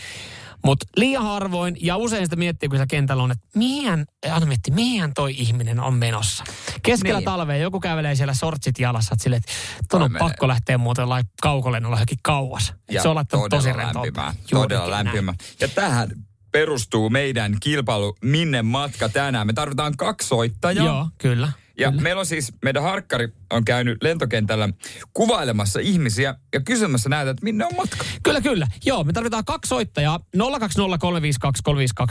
[0.65, 4.75] Mutta liian harvoin, ja usein sitä miettii, kun se kentällä on, että mihin, aina miettii,
[4.75, 6.45] mihin toi ihminen on menossa.
[6.83, 7.25] Keskellä Niin.
[7.25, 9.43] talvea joku kävelee siellä sortsit jalassa, että silleen,
[9.81, 10.19] että on menee.
[10.19, 12.75] pakko lähteä muuten jollain kaukolennolla johonkin kauas.
[12.89, 14.03] Et se on laittanut tosi rentoa.
[14.03, 14.35] lämpimää.
[14.51, 15.07] Todella näin.
[15.07, 15.35] lämpimää.
[15.61, 16.09] Ja tähän
[16.53, 19.47] perustuu meidän kilpailu Minne matka tänään.
[19.47, 20.85] Me tarvitaan kaksi soittajaa.
[20.85, 21.53] Joo, kyllä.
[21.81, 22.03] Ja kyllä.
[22.03, 24.69] meillä on siis, meidän harkkari on käynyt lentokentällä
[25.13, 28.05] kuvailemassa ihmisiä ja kysymässä näitä, että minne on matka.
[28.23, 28.67] Kyllä, kyllä.
[28.85, 30.21] Joo, me tarvitaan kaksi soittajaa.
[30.37, 30.43] 020352352.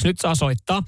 [0.03, 0.83] Nyt saa soittaa.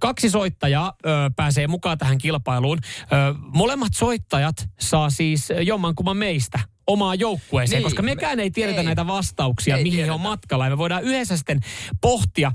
[0.00, 2.78] Kaksi soittajaa ö, pääsee mukaan tähän kilpailuun.
[3.02, 3.06] Ö,
[3.38, 8.84] Molemmat soittajat saa siis jommankumman meistä omaa joukkueeseen, Niin, koska mekään ei tiedetä ei.
[8.86, 10.14] näitä vastauksia, Ei mihin he tiedetä.
[10.14, 10.64] on matkalla.
[10.64, 11.60] Ja me voidaan yhdessä sitten
[12.00, 12.52] pohtia.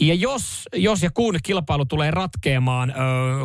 [0.00, 2.94] Ja jos, jos ja kun kilpailu tulee ratkeamaan ö,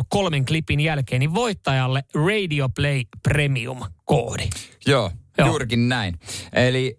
[0.08, 4.48] kolmen klipin jälkeen, niin voittajalle Radio Play Premium-koodi.
[4.86, 5.10] Joo, Joo.
[5.38, 5.48] Joo.
[5.48, 6.18] juurikin näin.
[6.52, 6.94] Eli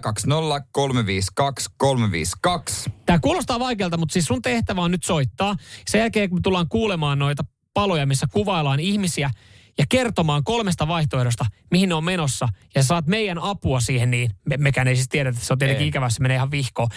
[0.00, 2.90] 020 352 352.
[3.06, 5.56] Tämä kuulostaa vaikealta, mutta siis sun tehtävä on nyt soittaa.
[5.90, 9.30] Sen jälkeen, kun me tullaan kuulemaan noita paloja, missä kuvaillaan ihmisiä
[9.78, 12.48] ja kertomaan kolmesta vaihtoehdosta, mihin ne on menossa.
[12.74, 15.82] Ja saat meidän apua siihen, niin me, mekään ei siis tiedä, että se on tietenkin
[15.82, 15.88] Ei.
[15.88, 16.88] ikävä, se menee ihan vihkoon.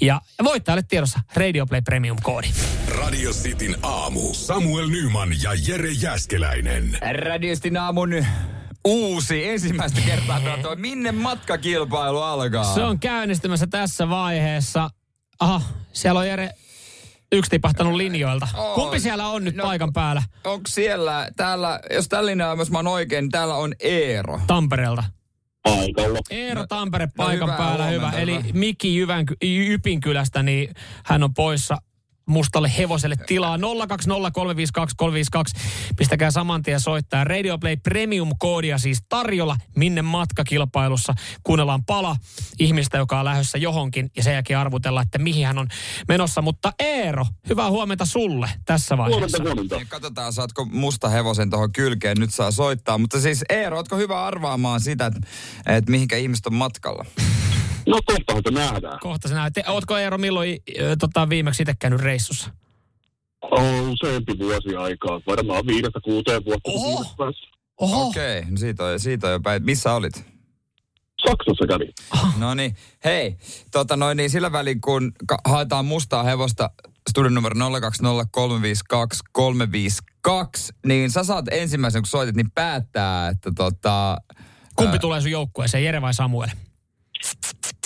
[0.00, 2.48] Ja, ja voittajalle tiedossa Radio Play Premium-koodi.
[2.98, 4.34] Radio Cityn aamu.
[4.34, 6.98] Samuel Nyman ja Jere Jäskeläinen.
[7.24, 8.26] Radiostin aamun
[8.84, 12.74] uusi ensimmäistä kertaa tuo Minne matkakilpailu alkaa?
[12.74, 14.90] Se on käynnistymässä tässä vaiheessa.
[15.40, 15.60] Aha,
[15.92, 16.50] siellä on Jere
[17.34, 18.48] yksi tipahtanut linjoilta.
[18.54, 18.74] On.
[18.74, 20.22] Kumpi siellä on nyt No, paikan päällä?
[20.44, 24.40] Onko siellä, täällä, jos tällä linjalla, jos mä oon oikein, niin täällä on Eero.
[24.46, 25.04] Tampereelta.
[25.62, 26.18] paikalla.
[26.30, 28.10] Eero Tampere no paikan hyvää päällä, hyvä.
[28.10, 28.44] Eli hyvä.
[28.52, 31.76] Miki Jyvän, Ypinkylästä, niin hän on poissa
[32.26, 33.60] mustalle hevoselle tilaa 020352352.
[35.96, 37.24] Pistäkää saman tien soittaa.
[37.24, 41.14] Radio Play Premium-koodia siis tarjolla minne matkakilpailussa.
[41.42, 42.16] Kuunnellaan pala
[42.58, 45.68] ihmistä, joka on lähdössä johonkin ja sen jälkeen arvutellaan, että mihin hän on
[46.08, 46.42] menossa.
[46.42, 49.38] Mutta Eero, hyvää huomenta sulle tässä vaiheessa.
[49.38, 49.74] Huomenta, huomenta.
[49.74, 52.98] Ja katsotaan, saatko musta hevosen tuohon kylkeen, nyt saa soittaa.
[52.98, 55.20] Mutta siis Eero, ootko hyvä arvaamaan sitä, että,
[55.66, 57.04] että mihinkä ihmiset on matkalla?
[57.86, 58.98] No kohtahan se nähdään.
[59.00, 62.50] Kohta sinä, te, ootko Eero milloin ö, tota, viimeksi itse käynyt reissussa?
[63.50, 65.20] On useampi vuosi aikaa.
[65.26, 66.70] Varmaan viidestä kuuteen vuotta.
[66.70, 67.04] Oho.
[67.80, 69.64] Oho, Okei, okay, no siitä on, siitä on jo päin.
[69.64, 70.24] Missä olit?
[71.28, 71.92] Saksassa kävi.
[72.38, 73.36] No niin, hei,
[73.72, 76.70] tota noin, niin sillä välin kun ka- haetaan mustaa hevosta
[77.10, 77.60] studion numero 020352352,
[80.86, 84.16] niin sä saat ensimmäisen, kun soitit, niin päättää, että tota...
[84.76, 86.48] kumpi ää, tulee sun joukkueeseen, Jere vai Samuel?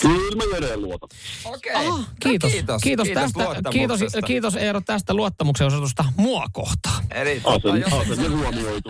[0.01, 1.09] Kyllä mä Jereen luotan.
[1.45, 1.75] Okei.
[1.75, 2.51] Ah, No kiitos.
[2.51, 2.81] kiitos.
[2.81, 3.69] Kiitos, Kiitos tästä.
[3.71, 7.03] Kiitos, kiitos Eero tästä luottamuksen osoitusta mua kohtaan.
[7.11, 8.89] Eli tota, Asen, jos, asenne huomioitu.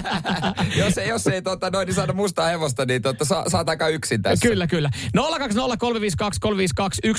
[0.84, 3.88] jos, ei, jos ei tota, noin, niin saada mustaa hevosta, niin tota, sa, saat aika
[3.88, 4.48] yksin tässä.
[4.48, 4.90] Kyllä, kyllä.
[5.16, 5.20] 020352352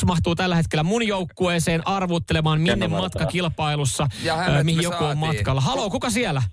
[0.05, 3.31] mahtuu tällä hetkellä mun joukkueeseen arvuuttelemaan minne Kerro matka varmaan.
[3.31, 5.17] kilpailussa, Ja hänet ö, mihin joku on saatiin.
[5.17, 5.61] matkalla.
[5.61, 6.43] Haloo, kuka siellä?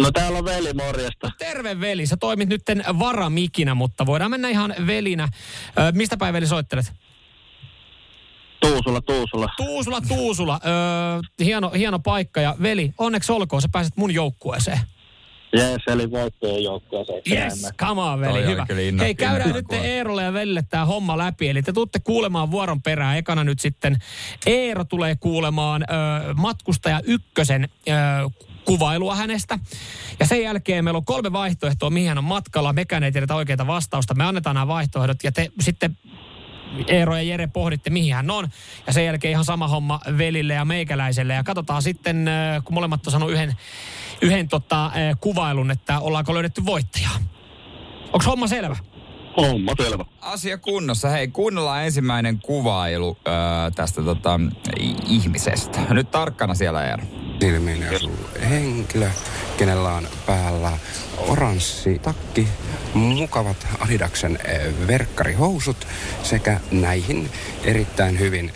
[0.00, 1.30] No täällä on veli, morjesta.
[1.38, 5.28] Terve veli, sä toimit nytten varamikinä, mutta voidaan mennä ihan velinä.
[5.78, 6.92] Ö, mistä päin veli soittelet?
[8.60, 9.48] Tuusula, Tuusula.
[9.56, 10.60] Tuusula, Tuusula.
[10.64, 14.80] Ö, hieno, hieno paikka ja veli, onneksi olkoon, sä pääset mun joukkueeseen.
[15.56, 17.22] Jees, eli voittojen joukkueeseen.
[17.30, 18.66] Yes, come on veli, Toi hyvä.
[18.90, 19.66] inno- Hei, käydään nyt.
[19.72, 21.48] Eerolle ja Velille tämä homma läpi.
[21.48, 23.16] Eli te tuutte kuulemaan vuoron perään.
[23.18, 23.96] Ekana nyt sitten
[24.46, 27.92] Eero tulee kuulemaan ö, matkustaja ykkösen ö,
[28.64, 29.58] kuvailua hänestä.
[30.20, 32.72] Ja sen jälkeen meillä on kolme vaihtoehtoa, mihin hän on matkalla.
[32.72, 34.14] Mekään ei tiedetä oikeita vastausta.
[34.14, 35.98] Me annetaan nämä vaihtoehdot ja te sitten
[36.88, 38.48] Eero ja Jere pohditte, mihin hän on.
[38.86, 41.34] Ja sen jälkeen ihan sama homma velille ja meikäläiselle.
[41.34, 43.56] Ja katsotaan sitten, ö, kun molemmat on saanut yhden,
[44.22, 47.16] yhden tota, ö, kuvailun, että ollaanko löydetty voittajaa.
[48.12, 48.76] Onko homma selvä?
[49.36, 50.04] Homma selvä.
[50.20, 51.08] Asia kunnossa.
[51.08, 53.34] Hei, kuunnellaan ensimmäinen kuvailu öö,
[53.74, 54.40] tästä tota,
[55.08, 55.80] ihmisestä.
[55.90, 57.02] Nyt tarkkana siellä Eero.
[57.40, 58.18] Silmiin asuu
[58.50, 59.10] henkilö,
[59.56, 60.72] kenellä on päällä
[61.18, 62.48] oranssi takki,
[62.94, 64.38] mukavat Adidaksen
[64.86, 65.86] verkkarihousut
[66.22, 67.30] sekä näihin
[67.64, 68.52] erittäin hyvin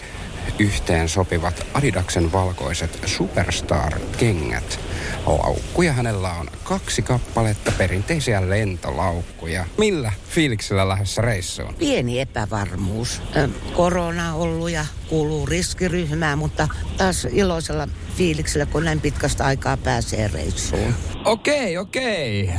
[0.59, 4.80] yhteen sopivat Adidaksen valkoiset Superstar-kengät.
[5.26, 9.64] Laukkuja hänellä on kaksi kappaletta perinteisiä lentolaukkuja.
[9.78, 11.74] Millä fiiliksellä lähdössä reissuun?
[11.74, 13.22] pieni epävarmuus.
[13.36, 19.76] Ö, Korona on ollut ja kuuluu riskiryhmään, mutta taas iloisella fiiliksellä, kun näin pitkästä aikaa
[19.76, 20.94] pääsee reissuun.
[21.24, 22.51] Okei, okei.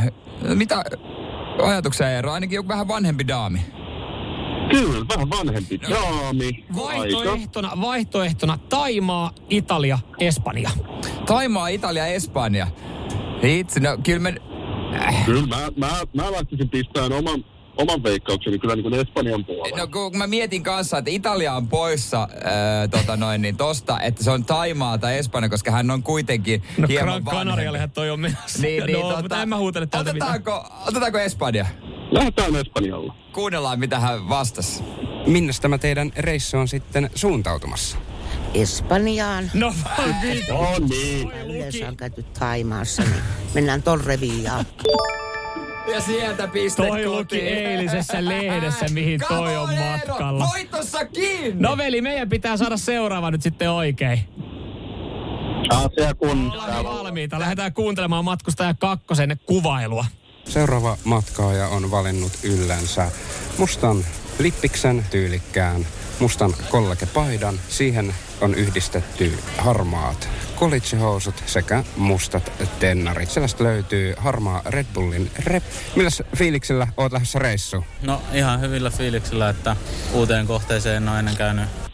[0.56, 0.84] Mitä
[1.64, 2.32] ajatuksia Eero?
[2.32, 3.79] Ainakin joku vähän vanhempi daami.
[4.70, 6.46] Kyllä, vähän vanhempi daami.
[6.46, 6.76] Aika.
[6.84, 10.70] Vaihtoehtona, vaihtoehtona Taimaa, Italia, Espanja.
[11.26, 12.68] Taimaa, Italia, Espanja.
[13.44, 14.36] Itse, no kyllä me...
[15.26, 17.46] Kyllä mä, mä, mä lähtisin pistämään oman,
[17.78, 19.78] oman veikkaukseni kyllä niin kuin Espanjan puolella.
[19.78, 24.24] No kun mä mietin kanssa, että Italia on poissa ää, tota noin, niin tosta, että
[24.24, 27.38] se on Taimaa tai Espanja, koska hän on kuitenkin No hieman Gran vanhempi.
[27.50, 28.62] Canariallehan toi on menossa.
[28.62, 30.32] Niin, niin, no, tota, mutta en mä huutele täältä mitään.
[30.32, 31.66] otetaanko, otetaanko Espanja?
[32.12, 33.16] Lähdetään Espanjalla.
[33.34, 34.84] Kuunnellaan, mitä hän vastasi.
[35.28, 37.98] Minne tämä teidän reissu on sitten suuntautumassa?
[38.54, 39.52] Espanjaan.
[39.54, 39.74] No
[40.24, 40.46] niin.
[40.50, 41.32] No niin.
[41.32, 43.22] Yleensä on käyty Taimaassa, niin
[43.54, 44.66] mennään Torrevillaan.
[45.94, 50.48] Ja sieltä piste Toi luki eilisessä lehdessä, mihin toi on matkalla.
[50.54, 51.62] Voitossa kiinni!
[51.62, 54.20] No veli, meidän pitää saada seuraava nyt sitten oikein.
[55.70, 56.52] Asia kun.
[56.52, 57.40] Ollaan valmiita.
[57.40, 60.06] Lähdetään kuuntelemaan matkustaja kakkosen kuvailua.
[60.50, 63.12] Seuraava matkaaja on valinnut yllänsä
[63.58, 64.06] mustan
[64.40, 65.88] lippiksen tyylikkään,
[66.20, 67.60] mustan kollegepaidan.
[67.70, 73.32] Siihen on yhdistetty harmaat kolitsehousut sekä mustat tennarit.
[73.32, 75.64] Sellaista löytyy harmaa Red Bullin rep.
[75.96, 77.86] Milläs fiiliksellä oot lähdössä reissuun?
[78.02, 79.76] No ihan hyvillä fiiliksillä, että
[80.14, 81.89] uuteen kohteeseen en ole ennen käynyt.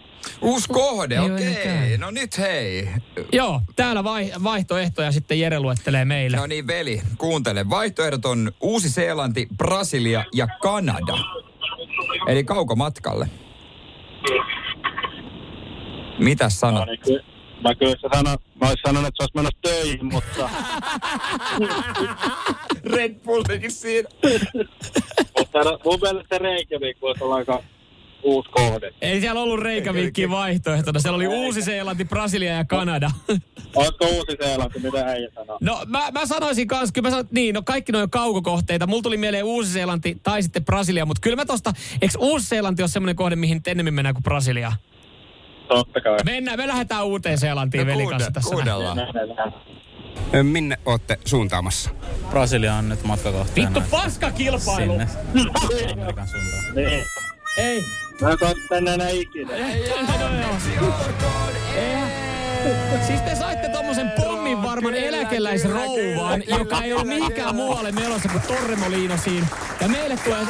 [0.45, 1.55] Uusi kohde, okei.
[1.63, 1.99] käynyt.
[1.99, 2.87] No nyt hei.
[3.31, 6.37] Joo, täällä vai, vaihtoehtoja sitten Jere luettelee meille.
[6.37, 7.69] No niin, veli, kuuntele.
[7.69, 11.17] Vaihtoehdot on Uusi-Seelanti, Brasilia ja Kanada.
[12.27, 13.27] Eli kaukomatkalle.
[16.19, 16.85] Mitä sanot?
[16.85, 17.23] niin, ky-
[17.63, 18.29] mä kyllä se sano,
[18.61, 20.49] mä olisin sanonut, että se olisi menossa töihin, mutta,
[22.95, 24.09] Red Bullikin siinä.
[25.37, 27.63] mutta no, mun mielestä Reykjavik voisi olla aika
[28.25, 28.93] uusi kohde.
[29.01, 30.99] Ei siellä ollut Reikävikkiä vaihtoehtona.
[30.99, 33.11] Siellä oli Uusi-Seelanti, Brasilia ja Kanada.
[33.75, 35.57] Olisiko uusi Seelanti, mitä äijä sanoo?
[35.61, 38.87] No mä, mä sanoisin kans, kyllä mä sanon, niin, no kaikki noin kaukokohteita.
[38.87, 43.15] Mulla tuli mieleen Uusi-Seelanti tai sitten Brasilia, mutta kyllä mä tosta, eikö Uusi-Seelanti ole semmoinen
[43.15, 44.71] kohde, mihin ennemmin mennään kuin Brasilia?
[45.67, 46.17] Totta kai.
[46.25, 48.49] Mennään, me lähdetään Uuteen Seelantiin No velin kuunne- kanssa tässä.
[48.55, 48.97] kuunnellaan.
[50.35, 51.89] Ö, Minne ootte suuntaamassa?
[52.29, 53.73] Brasilia on nyt matkakohteena.
[53.73, 54.91] Vittu paska kilpailu!
[54.91, 55.07] Sinne.
[55.93, 56.75] Amerikan suuntaan.
[56.75, 57.03] Niin.
[57.57, 57.81] Ei.
[58.21, 59.51] Mä en saa tänne enää ikinä.
[63.07, 69.47] Siis te saitte tommosen pommin varman eläkeläisrouvan, joka ei ole mihinkään muualle menossa kuin Torremoliinosiin.
[69.81, 70.47] Ja meille tulee...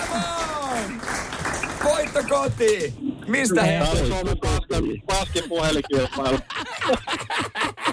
[1.84, 3.05] Voitto kotiin!
[3.28, 3.82] Mistä he?
[3.82, 6.40] On Suomen paskin, paskin puhelinkilpailu.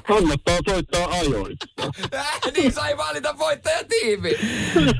[0.06, 1.66] Kannattaa soittaa ajoissa.
[2.56, 4.30] niin sai valita voittajatiimi.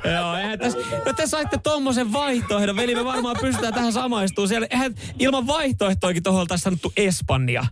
[0.04, 4.48] Joo, eihän tässä, no te saitte tommosen vaihtoehdon, veli, me varmaan pystytään tähän samaistumaan.
[4.48, 7.64] Siellä, eihän, ilman vaihtoehtoikin tuohon oltaisiin sanottu Espanja.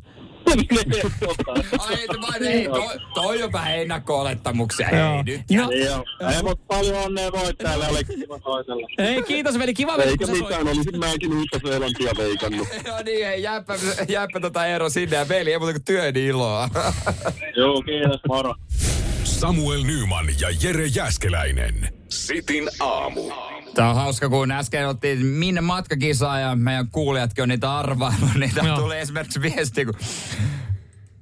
[1.79, 4.89] Ai, vai, ei, toi, toi on vähän ennakko-olettamuksia.
[4.89, 5.41] Ei nyt.
[5.51, 6.05] No, Joo.
[6.35, 8.87] Ei, mutta paljon onnea voittajalle, oli kiva toisella.
[8.99, 12.69] ei, kiitos veli, kiva veli, Eikä kun sä mitään, olisin mäkin uutta Seelantia veikannut.
[12.87, 13.75] No niin, hei, jääpä,
[14.09, 16.69] jääpä tota ero sinne ja veli, ei muuta kuin työn iloa.
[17.57, 18.55] Joo, kiitos, moro.
[19.25, 21.89] Samuel Nyman ja Jere Jäskeläinen.
[22.09, 23.23] Sitin aamu.
[23.75, 28.35] Tämä on hauska, kun äsken otettiin minne matkakisaa ja meidän kuulijatkin on niitä arvaillut.
[28.35, 28.77] Niitä Joo.
[28.79, 29.95] tuli esimerkiksi viesti, kun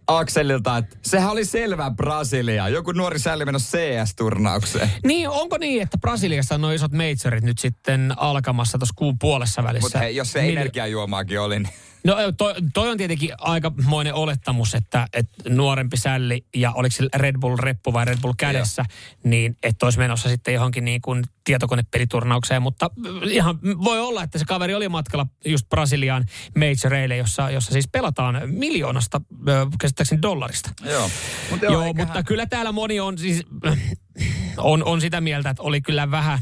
[0.07, 2.69] Akselilta, että sehän oli selvä Brasilia.
[2.69, 4.91] Joku nuori sälli menossa CS-turnaukseen.
[5.05, 9.65] Niin, onko niin, että Brasiliassa on nuo isot majorit nyt sitten alkamassa tuossa kuun puolessa
[9.65, 9.99] välissä?
[9.99, 11.73] Mutta jos se energiajuomaakin oli, niin
[12.05, 17.37] No toi, toi on tietenkin aikamoinen olettamus, että, että nuorempi sälli ja oliko se Red
[17.41, 18.85] Bull reppu vai Red Bull kädessä,
[19.25, 22.63] niin että olisi menossa sitten johonkin niin kuin tietokonepeliturnaukseen.
[22.63, 22.91] Mutta
[23.31, 26.25] ihan voi olla, että se kaveri oli matkalla just Brasiliaan
[26.59, 29.21] majoreille, jossa, jossa siis pelataan miljoonasta
[29.81, 30.71] käsittääkseni dollarista.
[30.85, 31.11] joo.
[31.51, 33.43] Mut Joo, eiköhän- mutta kyllä täällä moni on siis,
[34.57, 36.39] on, on sitä mieltä, että oli kyllä vähän,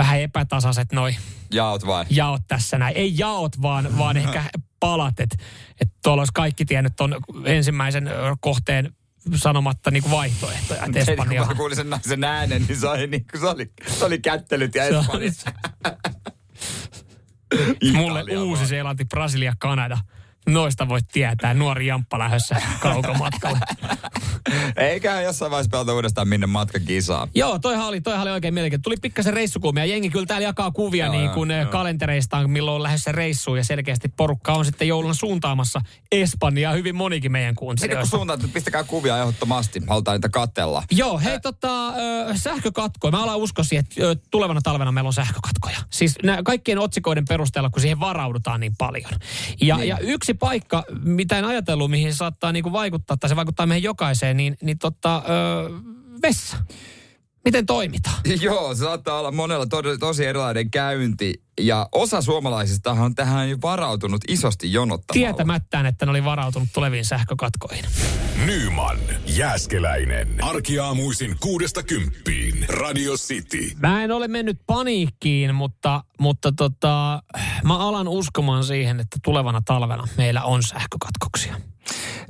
[0.00, 1.16] vähän epätasaiset noi
[1.52, 2.04] Jaot vai?
[2.10, 2.96] jaot tässä näin.
[2.96, 4.44] Ei jaot, vaan, vaan ehkä
[4.80, 5.20] palat.
[5.20, 5.36] Että
[5.80, 8.92] et tuolla olisi kaikki tiennyt tuon ensimmäisen kohteen
[9.34, 10.84] sanomatta niin vaihtoehtoja.
[10.84, 11.22] Että Espanja.
[11.22, 11.40] Espanja.
[11.40, 14.18] Kun mä kuulin sen naisen äänen, niin se oli, niin kuin, se oli, se oli
[14.18, 15.52] kättelyt ja Espanjassa.
[17.94, 18.68] Mulle Italia uusi vaan.
[18.68, 19.98] Seelanti, Brasilia, Kanada.
[20.48, 21.54] Noista voit tietää.
[21.54, 23.58] Nuori jamppa lähdössä kaukomatkalle.
[24.76, 27.28] Eikä jossain vaiheessa pelata uudestaan minne matkakisaa.
[27.34, 28.82] Joo, toihan oli, toihan oli oikein mielenkiintoinen.
[28.82, 29.84] Tuli pikkasen reissukuumia.
[29.84, 31.66] Jengi kyllä täällä jakaa kuvia Joo, niin kuin joo.
[31.66, 33.56] kalentereistaan, milloin on lähdössä reissuun.
[33.58, 35.80] Ja selkeästi porukka on sitten joulun suuntaamassa
[36.12, 36.72] Espanjaa.
[36.72, 38.16] Hyvin monikin meidän Sitten kun kuuntelijoista.
[38.16, 39.80] suuntaan, että pistäkää kuvia ehdottomasti.
[39.88, 40.82] Halutaan niitä katella.
[40.90, 41.92] Joo, hei tota, ö,
[42.34, 43.10] sähkökatkoja.
[43.12, 45.76] Mä alan uskoa siihen, että tulevana talvena meillä on sähkökatkoja.
[45.90, 49.10] Siis nää kaikkien otsikoiden perusteella, kun siihen varaudutaan niin paljon.
[49.60, 49.88] Ja, Niin.
[49.88, 53.82] ja yksi paikka, mitä en ajatellut, mihin se saattaa niinku vaikuttaa, tai se vaikuttaa meihin
[53.82, 55.70] jokaiseen, niin, niin tota, ö,
[56.22, 56.56] vessa.
[57.44, 58.20] Miten toimitaan?
[58.40, 61.42] Joo, se saattaa olla monella tosi, tosi erilainen käynti.
[61.60, 65.26] Ja osa suomalaisista on tähän jo varautunut isosti jonottamalla.
[65.26, 67.84] Tietämättään, että ne oli varautunut tuleviin sähkökatkoihin.
[68.46, 70.44] Nyman, Jääskeläinen.
[70.44, 72.66] Arkiaamuisin kuudesta kymppiin.
[72.68, 73.70] Radio City.
[73.76, 77.22] Mä en ole mennyt paniikkiin, mutta, mutta tota,
[77.64, 81.60] mä alan uskomaan siihen, että tulevana talvena meillä on sähkökatkoksia.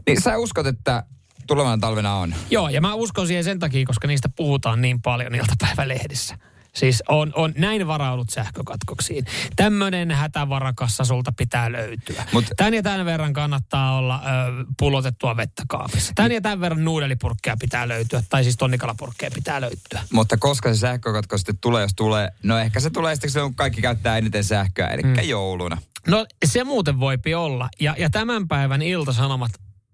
[0.06, 1.04] Niin sä uskot, että
[1.50, 2.34] tulevana talvena on?
[2.50, 6.38] Joo, ja mä uskon siihen sen takia, koska niistä puhutaan niin paljon iltapäivälehdissä.
[6.72, 9.24] Siis on, on näin varaudut sähkökatkoksiin.
[9.56, 12.24] Tämmöinen hätävarakassa sulta pitää löytyä.
[12.32, 16.12] Mut- Tän ja tämän verran kannattaa olla ö, pullotettua vettä kaapissa.
[16.14, 20.02] Tän ja tämän verran nuudelipurkkeja pitää löytyä, tai siis tonnikalapurkkeja pitää löytyä.
[20.12, 23.82] Mutta koska se sähkökatko sitten tulee, jos tulee, no ehkä se tulee sitten, kun kaikki
[23.82, 25.14] käyttää eniten sähköä, eli mm.
[25.22, 25.78] jouluna.
[26.08, 27.68] No se muuten voipi olla.
[27.80, 29.50] Ja, ja tämän päivän iltasanomat,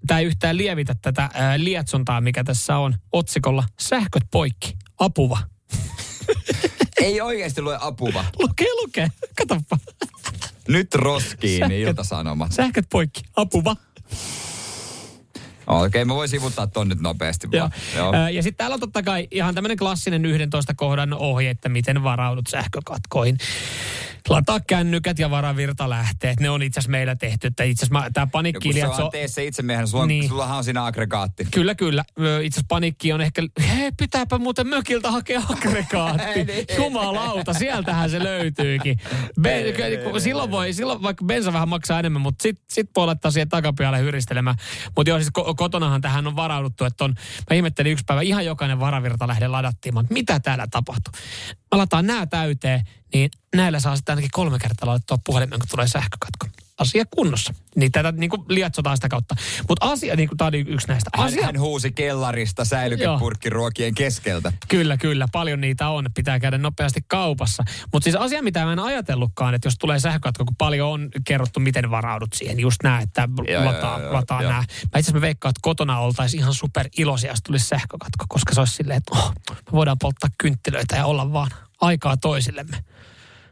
[0.06, 5.38] tämä ei yhtään lievitä tätä ää, lietsontaa, mikä tässä on otsikolla Sähköt poikki, apuva.
[7.00, 8.24] Ei oikeasti lue apuva.
[8.38, 9.08] Lukee, lukee.
[9.38, 9.78] Katoppa.
[10.68, 12.52] Nyt roskiin Sähköt- iltasanomat.
[12.52, 13.76] Sähköt poikki, apuva.
[15.66, 17.60] Okei, okay, mä voin sivuttaa ton nyt nopeasti Joo.
[17.60, 17.72] vaan.
[17.96, 18.14] Joo.
[18.14, 22.02] Ää, Ja sitten täällä on totta kai ihan tämmöinen klassinen 11 kohdan ohje, että miten
[22.02, 23.38] varaudut sähkökatkoihin.
[24.28, 26.40] Lataa kännykät ja varavirtalähteet.
[26.40, 27.46] Ne on itse asiassa meillä tehty.
[27.46, 30.28] Että itse asiassa tämä paniikki se on tee se itse miehen, sulla, Niin.
[30.28, 31.44] sullahan on siinä aggregaatti.
[31.50, 32.04] Kyllä, kyllä.
[32.08, 32.26] Itse
[32.58, 36.46] asiassa paniikki on ehkä, hei, pitääpä muuten mökiltä hakea aggregaatti.
[36.78, 38.98] Jumalauta, sieltähän se löytyykin.
[39.42, 39.64] Ben,
[40.10, 43.48] kun silloin, voi, silloin vaikka bensa vähän maksaa enemmän, mutta sit, sit voi laittaa siihen
[43.48, 44.56] takapialle hyristelemään.
[44.96, 47.14] Mutta joo, siis ko- kotonahan tähän on varauduttu, että on,
[47.50, 49.94] mä ihmettelin yksi päivä, ihan jokainen varavirtalähde ladattiin.
[49.94, 51.12] Mä, mitä täällä tapahtuu?
[51.74, 52.82] Mä lataan nämä täyteen,
[53.14, 56.46] niin näillä saa sitten ainakin kolme kertaa laittaa puhelimen, kun tulee sähkökatko.
[56.78, 57.54] Asia kunnossa.
[57.76, 59.34] Niin tätä niin kuin lietsotaan sitä kautta.
[59.68, 61.10] Mutta asia, niin kuin tämä oli yksi näistä.
[61.16, 64.52] Hän, Asia, hän huusi kellarista säilykepurkkiruokien keskeltä.
[64.68, 65.28] Kyllä, kyllä.
[65.32, 66.06] Paljon niitä on.
[66.14, 67.64] Pitää käydä nopeasti kaupassa.
[67.92, 71.60] Mutta siis asia, mitä mä en ajatellutkaan, että jos tulee sähkökatko, kun paljon on kerrottu,
[71.60, 72.60] miten varaudut siihen.
[72.60, 74.50] Just nämä, että Joo, lataa, joo, lataa joo.
[74.50, 74.60] nämä.
[74.60, 78.54] Mä itse asiassa mä veikkaan, että kotona oltaisiin ihan super iloisia, jos tulisi sähkökatko, koska
[78.54, 81.50] se olisi silleen, että oh, me voidaan polttaa kynttilöitä ja olla vaan
[81.80, 82.76] aikaa toisillemme.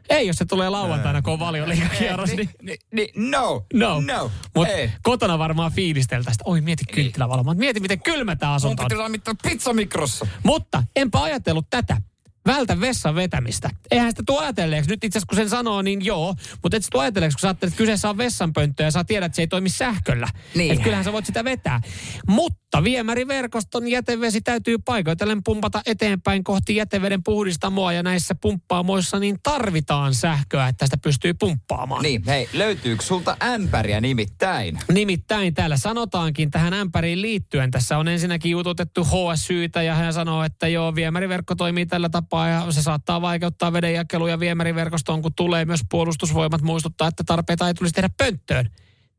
[0.09, 2.49] Ei, jos se tulee lauantaina, kun on valioliikakierros, niin...
[2.61, 4.31] Ni, ni, no, No, no.
[4.55, 4.91] Mutta Ei.
[5.03, 7.53] kotona varmaan fiilisteltäisiin, että oi mieti kynttilävaloa.
[7.53, 9.11] Mieti miten kylmä tämä asunto on.
[9.11, 10.27] mitään pizzamikrossa.
[10.43, 11.97] Mutta enpä ajatellut tätä.
[12.45, 13.69] Vältä vessan vetämistä.
[13.91, 14.89] Eihän sitä tule ajatelleeksi.
[14.89, 16.35] Nyt itse asiassa kun sen sanoo, niin joo.
[16.63, 19.35] Mutta et sitä ajatelleeksi, kun sä ajattelet, että kyseessä on vessanpönttö ja sä tiedät, että
[19.35, 20.27] se ei toimi sähköllä.
[20.55, 20.71] Niin.
[20.71, 21.81] Että kyllähän sä voit sitä vetää.
[22.27, 29.37] Mutta Mutta viemäriverkoston jätevesi täytyy paikoitellen pumpata eteenpäin kohti jäteveden puhdistamoa ja näissä pumppaamoissa niin
[29.43, 32.03] tarvitaan sähköä, että sitä pystyy pumppaamaan.
[32.03, 34.79] Niin, hei, löytyykö sulta ämpäriä nimittäin?
[34.91, 37.71] Nimittäin täällä sanotaankin tähän ämpäriin liittyen.
[37.71, 42.71] Tässä on ensinnäkin jututettu HSYtä ja hän sanoo, että joo, viemäriverkko toimii tällä tapaa ja
[42.71, 48.09] se saattaa vaikeuttaa vedenjakelua viemäriverkostoon, kun tulee myös puolustusvoimat muistuttaa, että tarpeita ei tulisi tehdä
[48.17, 48.69] pönttöön.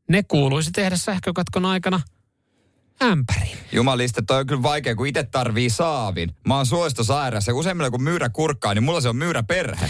[0.09, 1.99] Ne kuuluisi tehdä sähkökatkon aikana
[3.03, 3.57] ämpäriin.
[3.71, 6.35] Jumalista, toi on kyllä vaikea, kun itse tarvii saavin.
[6.47, 9.89] Mä oon suolistosairaassa ja useimmilla kun myyrä kurkkaa, niin mulla se on myyrä perhe.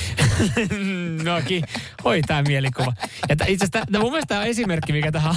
[1.23, 1.61] Noki,
[2.03, 2.93] oi tää mielikuva.
[3.29, 5.35] Ja tää, itse asiassa mun mielestä tää on esimerkki, mikä tähän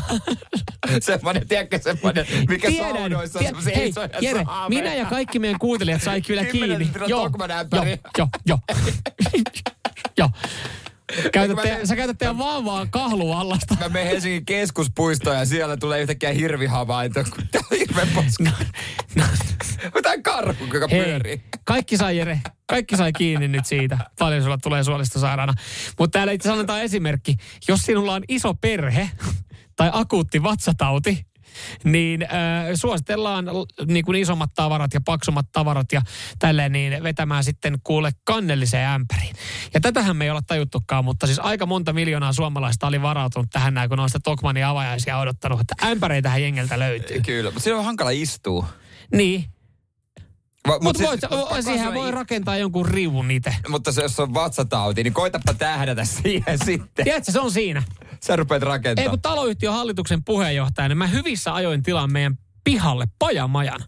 [1.00, 2.90] semmoinen, tiedätkö, semmoinen, mikä Tiedän.
[2.92, 4.68] saunoissa on semmoisia Hei, isoja Jere, saaveja.
[4.82, 6.90] minä ja kaikki meidän kuuntelijat sai kyllä kiinni.
[7.06, 7.98] Joo, joo, ämpäri.
[10.18, 10.30] joo,
[11.16, 11.30] joo.
[11.32, 13.76] Käytätte, sä käytät teidän vauvaa kahluallasta.
[13.80, 18.64] Mä menen Helsingin keskuspuistoon ja siellä tulee yhtäkkiä hirvihavainto, tää on hirveä paska.
[19.94, 21.42] Jotain karhu, joka Hei, pyörii.
[21.64, 23.98] kaikki sai Jere, kaikki sai kiinni nyt siitä.
[24.18, 25.54] Paljon sulla tulee suolista sairaana.
[25.98, 27.36] Mutta täällä itse asiassa annetaan esimerkki.
[27.68, 29.10] Jos sinulla on iso perhe
[29.76, 31.26] tai akuutti vatsatauti,
[31.84, 32.28] niin äh,
[32.74, 33.44] suositellaan
[33.86, 36.02] niin kuin isommat tavarat ja paksummat tavarat ja
[36.38, 39.34] tälleen niin vetämään sitten kuule kannelliseen ämpäriin.
[39.74, 43.74] Ja tätähän me ei olla tajuttukaan, mutta siis aika monta miljoonaa suomalaista oli varautunut tähän
[43.74, 47.20] näin, kun on sitä Tokmanin avajaisia odottanut, että ämpäreitähän jengeltä löytyy.
[47.20, 48.66] Kyllä, mutta siinä on hankala istua.
[49.14, 49.44] Niin.
[50.68, 53.56] Va- Mutta voit, mut pakko siihen sanoa voi rakentaa jonkun riuvun itse.
[53.68, 57.04] Mutta se, jos on vatsatauti, niin koitapa tähdätä siihen sitten.
[57.04, 57.82] Tiedätkö, se on siinä.
[58.24, 59.06] Sä rupeat rakentamaan.
[59.06, 63.80] Ei kun taloyhtiön hallituksen puheenjohtajana, niin mä hyvissä ajoin tilaan meidän pihalle pajamajan.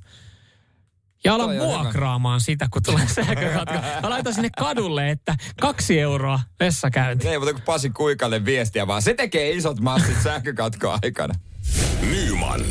[1.25, 1.83] Ja alan Toi on hyvä.
[1.83, 3.75] vuokraamaan sitä, kun tulee sähkökatko.
[4.03, 7.29] Mä laitan sinne kadulle, että kaksi euroa vessakäynti.
[7.29, 11.35] Ei muuta kuin Pasi Kuikalle viestiä, vaan se tekee isot massit sähkökatkoa aikana.
[12.11, 12.65] Nyman,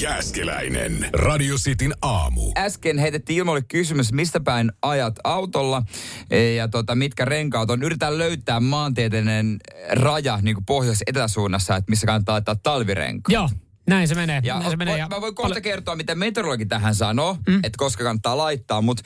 [0.00, 2.52] Jääskeläinen, Radio Cityn aamu.
[2.56, 5.82] Äsken heitettiin ilmoille kysymys, mistä päin ajat autolla
[6.30, 7.82] e, ja tota, mitkä renkaat on.
[7.82, 9.56] Yritetään löytää maantieteellinen
[9.90, 13.32] raja niin pohjois-etäsuunnassa, että missä kannattaa laittaa talvirenkaat.
[13.32, 13.48] Joo,
[13.88, 14.40] näin se menee.
[14.44, 14.98] Ja, näin se menee.
[14.98, 17.56] Ja mä voin kohta paljon- kertoa, mitä meteorologi tähän sanoo, mm.
[17.56, 19.02] että koska kannattaa laittaa, mutta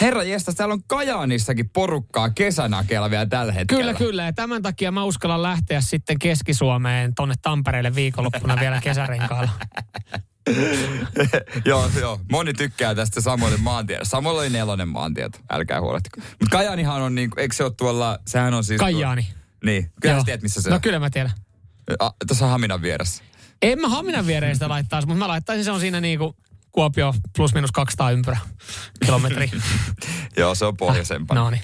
[0.00, 3.82] herra jestas, täällä on Kajaanissakin porukkaa kesänakeella vielä tällä hetkellä.
[3.82, 4.24] Kyllä, kyllä.
[4.24, 9.50] Ja tämän takia mä uskallan lähteä sitten Keski-Suomeen tonne Tampereelle viikonloppuna vielä kesärenkaalla.
[11.64, 12.20] joo, joo.
[12.32, 14.10] Moni tykkää tästä Samuelin maantiedosta.
[14.10, 16.20] Samuel oli nelonen maantieto, älkää huolehtiko.
[16.20, 18.80] Mutta Kajaanihan on niin kuin, eikö se ole tuolla, sehän on siis...
[18.80, 19.26] Kajaani.
[19.64, 20.80] Niin, kyllä sä tiedät missä se No on.
[20.82, 21.32] kyllä mä tiedän.
[21.98, 23.22] A, tuossa Haminan vieressä.
[23.62, 26.36] En mä Haminan viereen sitä laittaisi, mutta mä laittaisin se on siinä niinku
[26.74, 28.38] Kuopio plus minus 200 ympyrä
[29.04, 29.50] kilometri.
[30.36, 31.40] Joo, se on pohjoisempana.
[31.40, 31.62] No niin.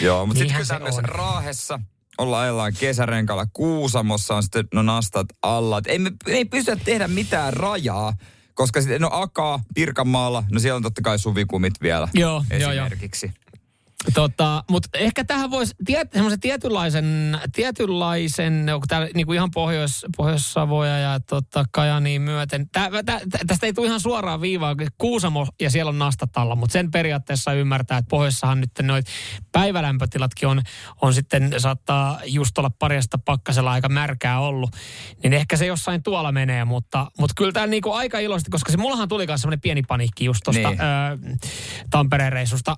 [0.00, 1.04] Joo, mutta sitten kyllä on.
[1.04, 1.80] Raahessa
[2.18, 3.46] ollaan ajellaan kesärenkalla.
[3.52, 5.78] Kuusamossa on sitten no nastat alla.
[5.78, 8.12] Et Ei me ei pystytä tehdä mitään rajaa,
[8.54, 12.88] koska sitten no Akaa, Pirkanmaalla, no siellä on totta kai suvikumit vielä Joo, joo, joo.
[14.14, 18.66] Tota, mutta ehkä tähän voisi tiet, semmoisen tietynlaisen, tietynlaisen
[19.14, 22.68] niin kuin ihan Pohjois, Pohjois-Savoja ja tota, Kajaniin myöten.
[22.72, 26.72] Tää, tä, tä, tästä ei tule ihan suoraan viivaa, Kuusamo ja siellä on nastatalla, mutta
[26.72, 29.06] sen periaatteessa ymmärtää, että pohjoissahan nyt noit
[29.52, 30.62] päivälämpötilatkin on,
[31.02, 34.70] on sitten, saattaa just olla parjasta pakkasella aika märkää ollut.
[35.22, 38.78] Niin ehkä se jossain tuolla menee, mutta, mutta kyllä tämä niinku aika iloisesti, koska se
[38.78, 41.38] mullahan tuli myös semmoinen pieni paniikki just tuosta Niin.
[41.90, 42.76] Tampereen reissusta.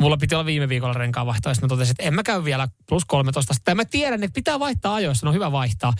[0.00, 3.04] Mulla piti olla viime viikolla renkaan sitten mä totesin, että en mä käy vielä plus
[3.04, 3.54] 13.
[3.54, 5.92] Sitten mä tiedän, että pitää vaihtaa ajoissa, no hyvä vaihtaa.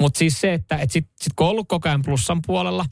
[0.00, 2.84] Mutta siis se, että et sit, sit kun on ollut koko ajan plussan puolella,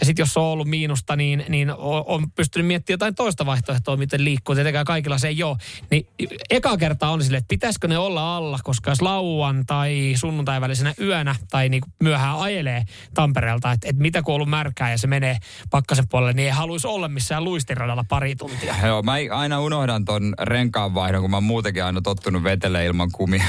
[0.00, 3.96] ja sitten jos on ollut miinusta, niin, niin on, on pystynyt miettimään jotain toista vaihtoehtoa,
[3.96, 4.54] miten liikkuu.
[4.54, 5.56] Tietenkään kaikilla se ei ole.
[5.90, 6.06] Niin
[6.50, 10.94] eka kerta on silleen, että pitäisikö ne olla alla, koska jos lauan tai sunnuntai välisenä
[11.00, 12.84] yönä tai niin myöhään ajelee
[13.14, 15.38] Tampereelta, että, että mitä kun on ollut märkää ja se menee
[15.70, 18.74] pakkasen puolelle, niin ei haluaisi olla missään luistiradalla pari tuntia.
[18.86, 23.44] Joo, mä aina unohdan ton renkaanvaihdon, kun mä oon muutenkin aina tottunut vetele ilman kumia.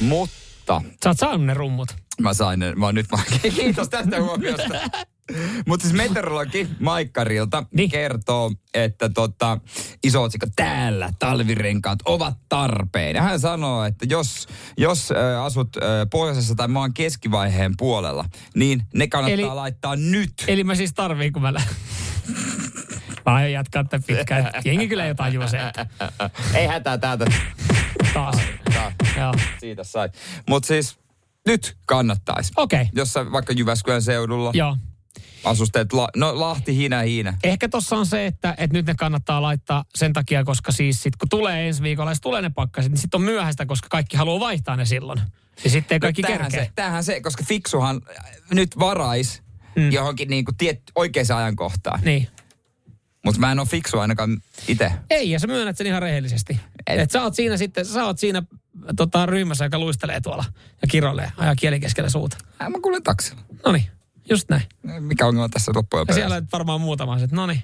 [0.00, 1.88] Mutta Sä oot saanut ne rummut.
[2.20, 3.24] mä sain ne, mä oon nyt vaan,
[3.56, 4.74] kiitos tästä huomiosta.
[5.66, 7.90] Mutta siis meteorologi Maikkarilta niin.
[7.90, 9.58] kertoo, että tota,
[10.04, 13.16] iso otsikko täällä talvirenkaat ovat tarpeen.
[13.16, 14.48] Ja hän sanoo, että jos,
[14.78, 20.32] jos äh, asut äh, pohjoisessa tai maan keskivaiheen puolella, niin ne kannattaa Eli- laittaa nyt.
[20.48, 21.62] Eli mä siis tarviin, kun mä lä-
[23.26, 24.50] Mä aion jatkaa tämän pitkään.
[24.64, 25.58] Jengi kyllä jotain juo se.
[26.54, 27.24] Ei hätää täältä.
[28.14, 28.36] Taas.
[28.74, 29.34] Tää, Joo.
[29.60, 30.08] siitä sai.
[30.48, 30.98] Mutta siis
[31.46, 32.52] nyt kannattaisi.
[32.56, 32.82] Okei.
[32.82, 32.92] Okay.
[32.94, 34.50] Jos sä vaikka Jyväskylän seudulla.
[34.54, 34.76] Joo.
[35.44, 37.34] asusteet, la, no Lahti, Hiina, Hiina.
[37.44, 41.16] Ehkä tossa on se, että, että nyt ne kannattaa laittaa sen takia, koska siis sit
[41.16, 44.40] kun tulee ensi viikolla, jos tulee ne pakkaset, niin sitten on myöhäistä, koska kaikki haluaa
[44.40, 45.20] vaihtaa ne silloin.
[45.64, 46.64] Ja sitten ei kaikki no, tämähän kerkeä.
[46.64, 48.00] se, tämähän se, koska fiksuhan
[48.50, 49.42] nyt varais
[49.76, 49.92] mm.
[49.92, 52.00] johonkin niinku tiet, oikeaan ajankohtaan.
[52.04, 52.28] Niin.
[53.24, 54.92] Mutta mä en ole fiksu ainakaan itse.
[55.10, 56.60] Ei, ja sä myönnät sen ihan rehellisesti.
[56.86, 58.42] Et, et sä oot siinä sitten, sä oot siinä
[58.96, 60.44] tota, ryhmässä, joka luistelee tuolla
[60.82, 62.36] ja kiroilee, ajaa kieli keskellä suuta.
[62.60, 63.42] Ää, mä kuulen taksilla.
[63.66, 63.84] No niin,
[64.30, 64.62] just näin.
[65.00, 67.62] Mikä ongelma tässä loppujen Ja siellä on varmaan muutama, että no niin,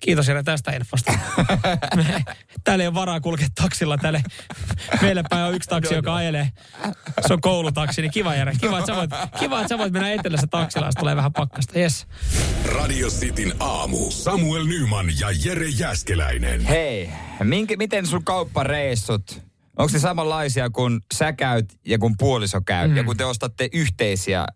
[0.00, 1.12] kiitos Jere tästä infosta.
[1.96, 2.24] Me,
[2.64, 3.98] täällä ei ole varaa kulkea taksilla.
[3.98, 4.20] Täällä,
[5.02, 6.48] meillä päin on yksi taksi, joka ajelee.
[7.26, 8.52] Se on koulutaksi, niin kiva Jere.
[8.60, 11.78] Kiva, että sä voit, kiva, että sä voit mennä etelässä taksilla, jos tulee vähän pakkasta.
[11.78, 12.06] Yes.
[12.74, 14.10] Radio Cityn aamu.
[14.10, 16.60] Samuel Nyman ja Jere Jäskeläinen.
[16.60, 17.10] Hei,
[17.42, 19.49] minkä, miten sun kauppareissut,
[19.80, 22.96] onko ne samanlaisia kun sä käyt ja kun puoliso käy mm.
[22.96, 24.46] ja kun te ostatte yhteisiä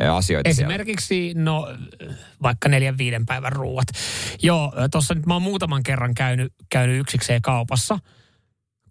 [0.00, 1.68] öö, asioita Esimerkiksi, no
[2.42, 3.86] vaikka neljän viiden päivän ruuat.
[4.42, 7.98] Joo, tuossa nyt mä oon muutaman kerran käynyt, käynyt yksikseen kaupassa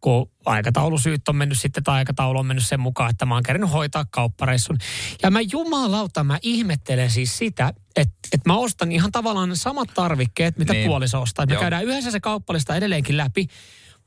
[0.01, 3.71] kun aikataulusyyt on mennyt sitten, tai aikataulu on mennyt sen mukaan, että mä oon kerännyt
[3.71, 4.77] hoitaa kauppareissun.
[5.23, 10.57] Ja mä jumalauta, mä ihmettelen siis sitä, että, että mä ostan ihan tavallaan samat tarvikkeet,
[10.57, 10.87] mitä niin.
[10.87, 11.45] puoliso ostaa.
[11.45, 11.61] Me Joo.
[11.61, 13.47] käydään yhdessä se kauppalista edelleenkin läpi,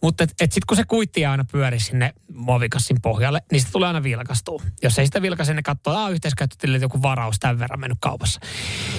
[0.05, 3.87] mutta et, et sitten kun se kuitti aina pyöri sinne muovikassin pohjalle, niin se tulee
[3.87, 4.63] aina vilkastua.
[4.83, 8.41] Jos ei sitä vilkaise, ne katsoo, että yhteiskäyttötilille joku varaus tämän verran mennyt kaupassa.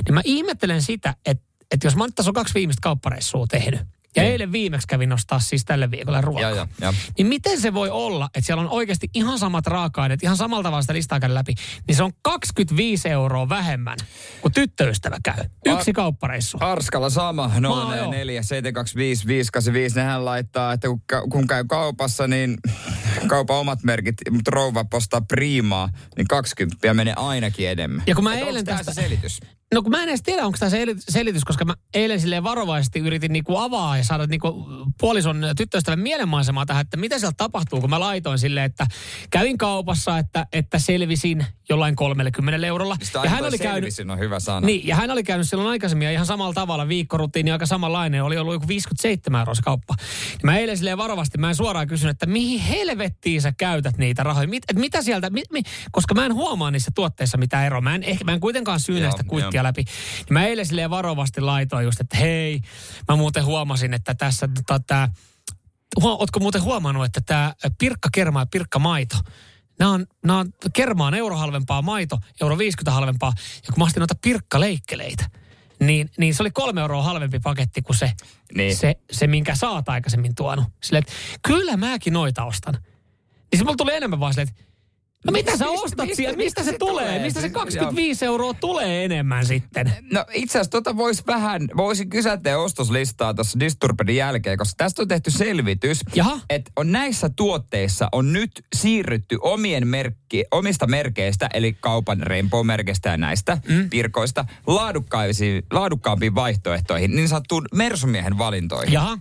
[0.06, 3.82] Niin mä ihmettelen sitä, että, että jos mä nyt tässä on kaksi viimeistä kauppareissua tehnyt,
[4.16, 4.32] ja Niin.
[4.32, 6.50] eilen viimeksi kävin nostaa siis tälle viikolle ruokaa.
[6.50, 6.94] Ja, ja, ja.
[7.18, 10.82] Niin miten se voi olla, että siellä on oikeasti ihan samat raaka-aineet, ihan samalla tavalla
[10.82, 11.54] sitä listaa käydä läpi,
[11.88, 13.98] niin se on 25 euroa vähemmän,
[14.42, 15.44] kun tyttöystävä käy.
[15.66, 16.58] Yksi kauppareissu.
[16.62, 17.86] Arskalla sama, Maa, joo.
[18.12, 19.96] 044 725 585.
[19.96, 21.02] Nehän laittaa, että kun,
[21.32, 22.58] kun käy kaupassa, niin
[23.28, 28.04] kaupan omat merkit, mutta rouva postaa priimaa, niin 20 menee ainakin enemmän.
[28.08, 29.40] Ja kun mä Et eilen tästä- se selitys?
[29.76, 32.44] No kun mä en edes tiedä, onko tämä se eli- selitys, koska mä eilen silleen
[32.44, 34.68] varovaisesti yritin niinku avaa ja saada niinku
[35.00, 38.88] puolison tyttöystävän mielenmaisemaa tähän, että mitä siellä tapahtuu, kun mä laitoin silleen, että
[39.30, 42.98] kävin kaupassa, että, että selvisin jollain 30 eurolla.
[43.02, 44.66] Sitä Ja hän oli toi käynyt, selvisin on hyvä sana.
[44.66, 48.38] niin, ja hän oli käynyt silloin aikaisemmin ja ihan samalla tavalla viikkorutiini aika samanlainen, oli
[48.38, 49.96] ollut joku 57 euroa se kauppa.
[50.32, 54.24] Ja mä eilen silleen varovasti, mä en suoraan kysynyt, että mihin helvettiin sä käytät niitä
[54.24, 55.62] rahoja, mit, et mitä sieltä, mit, mi,
[55.92, 57.82] koska mä en huomaa niissä tuotteissa mitään eroa.
[57.82, 59.65] Mä en, ehkä, mä en kuitenkaan syynä Joo, sitä kuittia.
[59.66, 59.84] Läpi.
[59.84, 62.62] Niin mä eilen silleen varovasti laitoin just, että hei,
[63.08, 65.10] mä muuten huomasin, että tässä tota, tää,
[66.02, 69.18] huo, ootko muuten huomannut, että tämä pirkka kerma ja pirkka maito,
[69.80, 73.34] Nämä on, nämä on, kerma on euro halvempaa, maito euro 50 halvempaa.
[73.68, 75.30] Ja kun mä ostin noita pirkkaleikkeleitä,
[75.80, 78.12] niin, niin se oli kolme euroa halvempi paketti kuin se,
[78.56, 78.76] Niin.
[78.76, 80.66] se, se minkä sä oot aikaisemmin tuonut.
[80.84, 81.14] Silleen, että
[81.48, 82.74] kyllä mäkin noita ostan.
[83.52, 84.64] Niin se mulla tuli enemmän vaan silleen, että
[85.26, 86.38] no mitä sä ostat mistä- siellä?
[86.38, 87.06] Mistä, mistä se tulee?
[87.06, 87.24] tulee?
[87.24, 89.94] Mistä se Siis- 25 euroa tulee enemmän sitten?
[90.14, 95.02] No itse asiassa tota voisi vähän, voisin kysyä teidän ostoslistaa tuossa Disturbedin jälkeen, koska tästä
[95.02, 96.00] on tehty selvitys,
[96.50, 103.18] että on näissä tuotteissa on nyt siirrytty omien merkki, omista merkeistä, eli kaupan Rainbow-merkeistä ja
[103.18, 103.90] näistä mm.
[103.90, 104.46] pirkoista,
[105.72, 108.94] laadukkaampiin vaihtoehtoihin, niin sanottuun Mersumiehen valintoihin.
[108.94, 109.18] Jaha.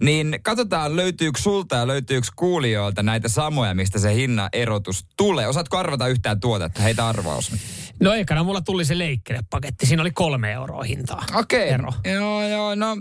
[0.00, 5.46] Niin katsotaan, löytyykö sulta ja löytyykö kuulijoilta näitä samoja, mistä se hinnan erotus tulee.
[5.46, 6.82] Osaatko arvata yhtään tuotetta?
[6.82, 7.52] Heitä arvaus.
[8.00, 9.86] No ekana mulla tuli se leikkelepaketti.
[9.86, 11.24] Siinä oli kolme euroa hintaa.
[11.34, 11.68] Okei.
[11.68, 11.92] Ero.
[12.04, 12.96] Joo, joo, no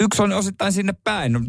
[0.00, 1.32] yksi on osittain sinne päin.
[1.32, 1.40] No,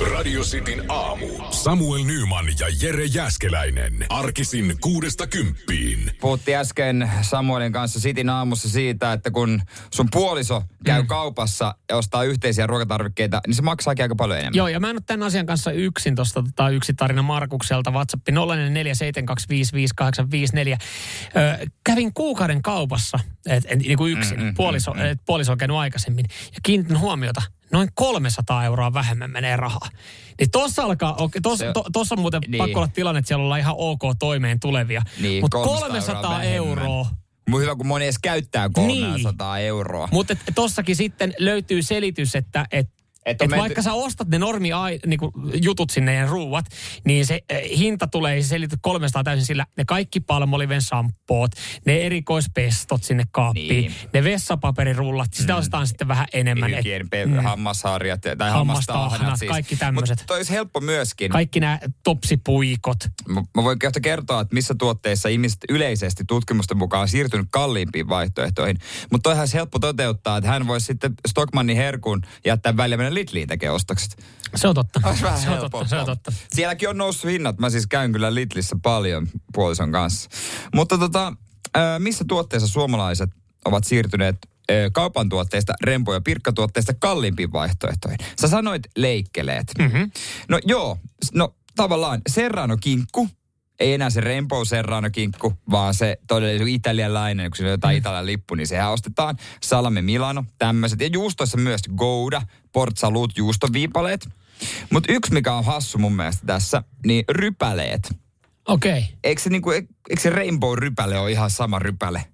[0.00, 1.26] Radio Cityn aamu.
[1.50, 4.06] Samuel Nyman ja Jere Jäskeläinen.
[4.08, 6.10] Arkisin kuudesta kymppiin.
[6.20, 9.62] puhuttiin äsken Samuelin kanssa Sitin aamussa siitä, että kun
[9.94, 11.06] sun puoliso käy mm.
[11.06, 14.56] kaupassa ja ostaa yhteisiä ruokatarvikkeita, niin se maksaakin aika paljon enemmän.
[14.56, 17.90] Joo, ja mä en ole tämän asian kanssa yksin tuosta tota, yksi tarina Markukselta.
[17.90, 18.32] WhatsApp 0447255854.
[18.32, 20.78] Ö,
[21.84, 24.38] kävin kuukauden kaupassa, et, et, niin kuin yksin.
[24.38, 25.06] Mm, mm, puoliso, mm, mm.
[25.06, 26.26] et, puoliso on käynyt aikaisemmin.
[26.30, 27.42] Ja kiinnitin huomiota,
[27.72, 29.88] noin 300 euroa vähemmän menee rahaa.
[30.40, 32.58] Niin tossa alkaa, okay, tossa, Se- to, tossa on muuten Niin.
[32.58, 35.02] pakko olla tilanne, että siellä ollaan ihan ok toimeen tulevia.
[35.20, 37.06] Niin, Mutta 300 300 euroa euroa.
[37.50, 40.08] Mun hyvä, kun moni edes käyttää 300 euroa.
[40.12, 42.90] Mutta tossakin sitten löytyy selitys, että et,
[43.30, 44.70] Et et menty- vaikka sä ostat ne normi
[45.06, 46.64] niinku, jutut sinne ja ruuat,
[47.04, 51.50] niin se eh, hinta tulee, ei se selity 300 täysin sillä, ne kaikki palmoliven sampoot,
[51.86, 53.94] ne erikoispestot sinne kaappiin, Niin.
[54.12, 55.58] ne vessapaperirullat, sitä mm.
[55.58, 56.70] ostetaan sitten vähän enemmän.
[56.70, 59.50] Et, Hygien, pe- hammasharjat tai Hammastahnat, siis.
[59.50, 60.18] kaikki tämmöset.
[60.18, 61.30] Mutta olisi helppo myöskin.
[61.30, 62.96] kaikki nämä topsipuikot.
[63.28, 68.08] Mä, mä voin kohta kertoa, että missä tuotteissa ihmiset yleisesti tutkimusten mukaan on siirtynyt kalliimpiin
[68.08, 68.78] vaihtoehtoihin.
[69.12, 73.74] Mutta toihan olisi helppo toteuttaa, että hän voisi sitten Stockmannin herkun jättää välillä Lidliin tekemään
[73.74, 74.24] ostokset.
[74.54, 75.00] Se on totta.
[75.04, 75.80] Olisi vähän se on helpompaa.
[75.80, 76.32] totta, se on totta.
[76.52, 77.58] Sielläkin on noussut hinnat.
[77.58, 80.30] Mä siis käyn kyllä Lidlissä paljon puolison kanssa.
[80.74, 81.32] Mutta tota,
[81.98, 83.30] missä tuotteissa suomalaiset
[83.64, 84.36] ovat siirtyneet
[84.92, 88.18] kaupan tuotteista, rempo- ja pirkkatuotteista kalliimpiin vaihtoehtoihin.
[88.40, 89.66] Sä sanoit leikkeleet.
[89.78, 90.10] Mm-hmm.
[90.48, 90.98] No joo,
[91.34, 93.28] no tavallaan serrano-kinkku,
[93.78, 97.98] ei enää se Rainbow Serrano-kinkku, vaan se todella italialainen, kun siinä on jotain mm.
[97.98, 99.36] Italian lippu, niin sehän ostetaan.
[99.62, 101.00] Salame Milano, tämmöiset.
[101.00, 104.28] Ja juustoissa myös Gouda, Port Salut, juustoviipaleet.
[104.92, 108.14] Mutta yksi, mikä on hassu mun mielestä tässä, niin rypäleet.
[108.68, 108.98] Okei.
[108.98, 109.02] Okay.
[109.24, 109.86] Eikö se, niinku, eikö
[110.20, 112.24] se Rainbow-rypäle ole ihan sama rypäle?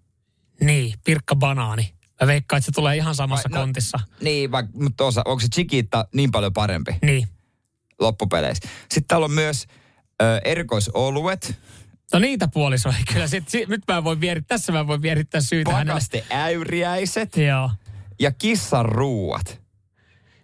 [0.60, 1.94] Niin, pirkka banaani.
[2.20, 4.00] Mä veikkaan, että se tulee ihan samassa Vai- no- kontissa.
[4.20, 7.28] Niin, vaikka, mutta osa, onko se Chiquita niin paljon parempi Niin.
[8.00, 8.68] loppupeleissä?
[8.80, 9.66] Sitten täällä on myös
[10.22, 11.58] ö, erikoisoluet,
[12.12, 13.26] No niitä puolisoja kyllä.
[13.26, 15.90] Sit, sit, nyt mä voin vierittää, tässä mä voin vierittää syytä hänelle.
[15.92, 17.70] pakaste äyriäiset Joo.
[18.20, 19.60] ja kissan ruuat.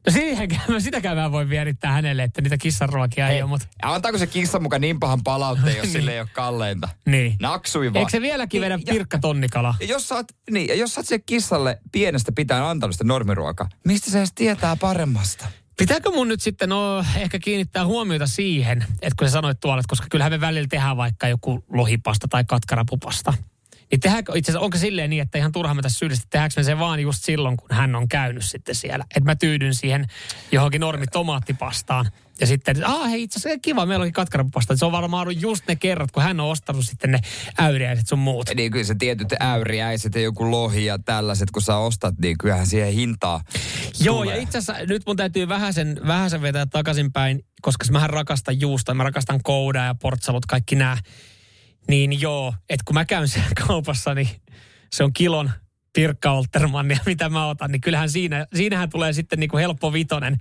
[0.06, 3.66] No siihenkään, mä sitäkään mä voin vierittää hänelle, että niitä kissanruokia ei, Hei, ole, mutta
[3.82, 5.92] antaako se kissa mukaan niin pahan palautteen, jos Niin.
[5.92, 6.88] sille ei ole kalleinta?
[7.06, 7.36] niin.
[7.40, 7.96] Naksui vaan.
[8.00, 9.74] Eikö se vieläkin vedä Niin, ja- pirkka tonnikala?
[9.80, 13.04] Ja jos sä oot, niin, ja jos sä oot sille kissalle pienestä pitäen antanut sitä
[13.04, 15.46] normiruokaa, mistä se edes tietää paremmasta?
[15.80, 19.88] Pitääkö mun nyt sitten no, ehkä kiinnittää huomiota siihen, että kun sä sanoit tuolla, että
[19.88, 23.34] koska kyllähän me välillä tehdään vaikka joku lohipasta tai katkarapupasta.
[23.90, 26.64] Niin tehdäänkö itse asiassa, onko silleen niin, että ihan turha me tässä syyllisesti, tehdäänkö me
[26.64, 29.04] se vaan just silloin, kun hän on käynyt sitten siellä.
[29.10, 30.06] Että mä tyydyn siihen
[30.52, 32.10] johonkin normi tomaattipastaan.
[32.40, 34.76] Ja sitten, että ah, hei itse asiassa kiva, meillä onkin katkarapupasta.
[34.76, 37.18] Se on varmaan ollut just ne kerrat, kun hän on ostanut sitten ne
[37.58, 38.50] äyriäiset sun muut.
[38.54, 42.66] Niin kyllä se tietyt äyriäiset ja joku lohi ja tällaiset, kun sä ostat, niin kyllähän
[42.66, 43.40] siihen hintaa
[44.00, 44.36] Joo, tulee.
[44.36, 49.04] ja itse asiassa nyt mun täytyy vähäsen, vähäsen vetää takaisinpäin, koska mähän rakastan juustoa, mä
[49.04, 50.96] rakastan koudaa ja portsalut, kaikki nämä.
[51.88, 54.28] Niin joo, että kun mä käyn siellä kaupassa, niin
[54.92, 55.50] se on kilon
[55.92, 60.36] Pirkka Oltermannia, mitä mä otan, niin kyllähän siinä, siinähän tulee sitten niinku helppo vitonen.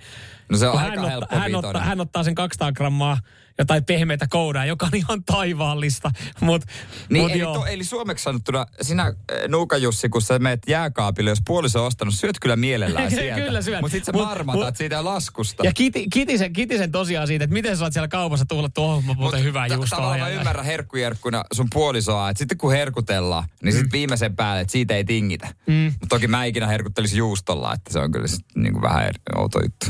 [0.49, 1.69] No se on Kun aika hän, helppo ottaa, hän, vitonen.
[1.69, 3.17] ottaa, hän ottaa sen 200 grammaa
[3.59, 6.11] jotain pehmeitä koudaa, joka on ihan taivaallista.
[6.41, 6.63] Mut,
[7.09, 7.53] Niin, mut eli, joo.
[7.53, 9.13] to, eli suomeksi sanottuna, sinä äh,
[9.47, 13.41] Nuuka Jussi, kun sä meet jääkaapille, jos puoliso on ostanut, syöt kyllä mielellään sieltä.
[13.45, 13.81] Kyllä syön.
[13.81, 15.63] Mutta sit sä Mut- marmatat mut- siitä laskusta.
[15.63, 19.13] Ja kiti, kitisen, kitisen tosiaan siitä, että miten sä oot siellä kaupassa tullut tuohon, mä
[19.13, 19.97] muuten hyvää juustoa.
[19.97, 24.61] Tavallaan ja- mä ymmärrän herkkujerkkuna sun puolisoa, että sitten kun herkutellaan, niin sitten viimeisen päälle,
[24.61, 25.47] että siitä ei tingitä.
[25.67, 25.73] Mm.
[25.73, 29.59] Mutta toki mä ikinä herkuttelisi juustolla, että se on kyllä sit niinku vähän eri, outo
[29.63, 29.85] juttu.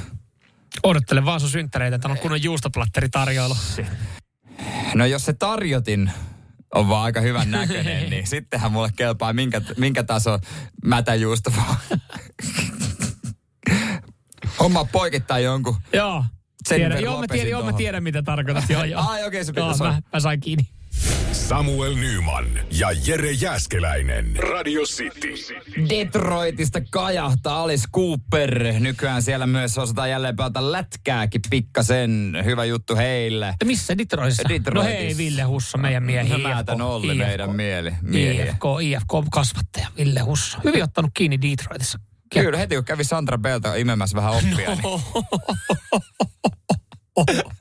[0.84, 3.58] Odottele vaan sun synttäreitä, että on kunnon juustoplatteri tarjoilu.
[4.96, 6.12] No jos se tarjotin
[6.76, 10.40] on vaan aika hyvän näköinen, niin sittenhän mulle kelpaa minkä, minkä taso
[10.86, 11.78] mätäjuusto vaan.
[14.60, 15.78] Homma poikittaa jonkun.
[15.94, 16.26] Joo.
[16.68, 18.70] Tiedän, joo, mä tiedän, joo, mä tiedän, mitä tarkoitat.
[18.70, 19.04] Joo, joo.
[19.10, 20.02] Ai, okei, se joo, pitäisi mä, olla.
[20.14, 20.68] mä sain kiinni.
[21.50, 24.36] Samuel Nyman ja Jere Jäskeläinen.
[24.36, 25.34] Radio City.
[25.90, 28.74] Detroitista kajahtaa Alice Cooper.
[28.80, 32.38] Nykyään siellä myös osataan jälleen pelata lätkääkin pikkasen.
[32.46, 33.46] Hyvä juttu heille.
[33.46, 34.44] Ja missä Detroitissa?
[34.50, 34.74] Detroitissa.
[34.74, 36.38] No hei, Ville Husso, meidän miehiä.
[36.38, 38.46] No, Määtän Olli, meidän mieli, miehiä.
[38.46, 40.58] IFK, IFK kasvattaja Ville Husso.
[40.64, 42.00] Hyvin ottanut kiinni Detroitissa.
[42.34, 44.84] Kyllä, heti kun kävi Sandra Belta imemässä vähän oppia, niin,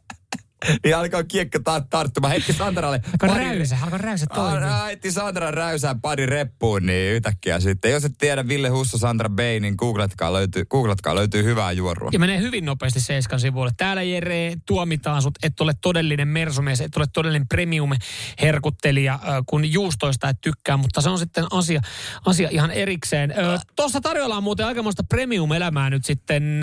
[0.84, 2.30] niin alkoi kiekko tar- tarttumaan.
[2.30, 4.84] Heitti Sandralle Alkoi räysä, alkoi räysä toimia.
[4.84, 7.90] Heitti Sandra räysään pari reppuun, niin yhtäkkiä sitten.
[7.92, 12.11] Jos et tiedä Ville Husso, Sandra Bay, niin googlatkaa löytyy, googlatkaa löytyy hyvää juorua.
[12.12, 13.72] Ja menee hyvin nopeasti Seiskan sivuille.
[13.76, 20.40] Täällä Jere tuomitaan sut, et ole todellinen mersumies, et ole todellinen premium-herkuttelija, kun juustoista et
[20.40, 21.80] tykkää, mutta se on sitten asia,
[22.26, 23.34] asia ihan erikseen.
[23.76, 26.61] Tuossa tarjolla on muuten aikamoista premium-elämää nyt sitten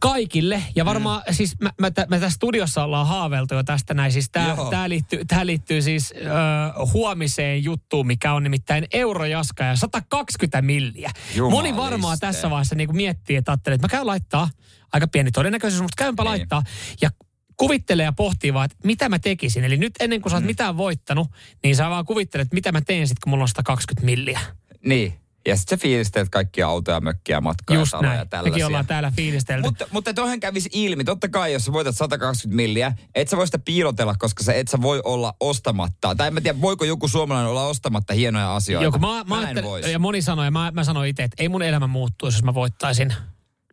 [0.00, 0.62] kaikille.
[0.76, 1.34] Ja varmaan, mm.
[1.34, 4.12] siis mä, mä, tä- me tässä studiossa ollaan haaveiltu jo tästä näin.
[4.12, 4.70] Siis Joo.
[4.70, 6.24] tää, liittyy, tää liittyy siis ö,
[6.92, 11.10] huomiseen juttuun, mikä on nimittäin eurojaska ja 120 milliä.
[11.50, 12.26] Moni varmaan Jumaliste.
[12.26, 14.48] tässä vaiheessa niin miettii, että ajattelee, että mä käyn laittaa,
[14.92, 16.28] aika pieni todennäköisyys, mutta käympä Niin.
[16.30, 16.62] laittaa.
[17.02, 17.10] Ja
[17.56, 19.64] kuvittelee ja pohtii vaan, että mitä mä tekisin.
[19.64, 20.46] Eli nyt ennen kuin sä oot Mm.
[20.46, 21.28] mitään voittanut,
[21.64, 24.40] niin sä vaan kuvittelet, että mitä mä teen sitten, kun mulla on 120 milliä.
[24.86, 25.19] Niin.
[25.46, 28.52] Ja sitten sä fiilistelet kaikkia autoja, mökkiä, matkaa Just ja taloja ja tällaisia.
[28.52, 29.62] Mekin ollaan täällä fiilistelty.
[29.62, 31.04] Mutta, mutta toihan kävisi ilmi.
[31.04, 34.68] Totta kai, jos sä voitat 120 milliä, et sä voi sitä piilotella, koska sä et
[34.68, 36.14] sä voi olla ostamatta.
[36.14, 38.84] Tai en mä tiedä, voiko joku suomalainen olla ostamatta hienoja asioita.
[38.84, 39.86] Joo, kun mä, mä, en vois.
[39.86, 42.54] ja moni sanoi, ja mä, mä sanoin itse, että ei mun elämä muuttuisi, jos mä
[42.54, 43.14] voittaisin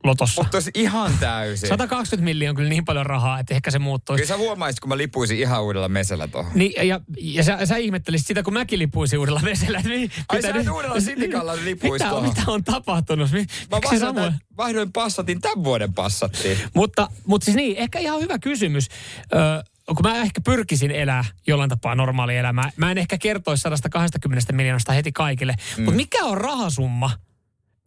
[0.03, 0.41] lotossa.
[0.43, 1.69] Mutta olisi ihan täysin.
[1.69, 4.23] 120 milliä on kyllä niin paljon rahaa, että ehkä se muuttuisi.
[4.23, 6.51] Kyllä sä huomaisit, kun mä lipuisin ihan uudella mesellä tuohon.
[6.55, 9.81] Niin, ja, ja sä, sä ihmettelisit sitä, kun mäkin lipuisin uudella vesellä.
[9.81, 12.29] Niin, Ai sä nyt- uudella sitikalla lipuis mitä, tuohon?
[12.29, 13.31] mitä on tapahtunut?
[13.31, 13.45] Mi, Mä
[13.77, 16.57] miksi vaihdoin, tämän- vaihdoin passatin tämän vuoden passattiin.
[16.75, 18.87] Mutta, mutta siis niin, ehkä ihan hyvä kysymys.
[19.33, 22.71] Ö, kun mä ehkä pyrkisin elää jollain tapaa normaalia elämää.
[22.77, 25.53] Mä en ehkä kertoisi 120 miljoonasta heti kaikille.
[25.77, 25.83] Mm.
[25.83, 27.11] Mutta mikä on rahasumma,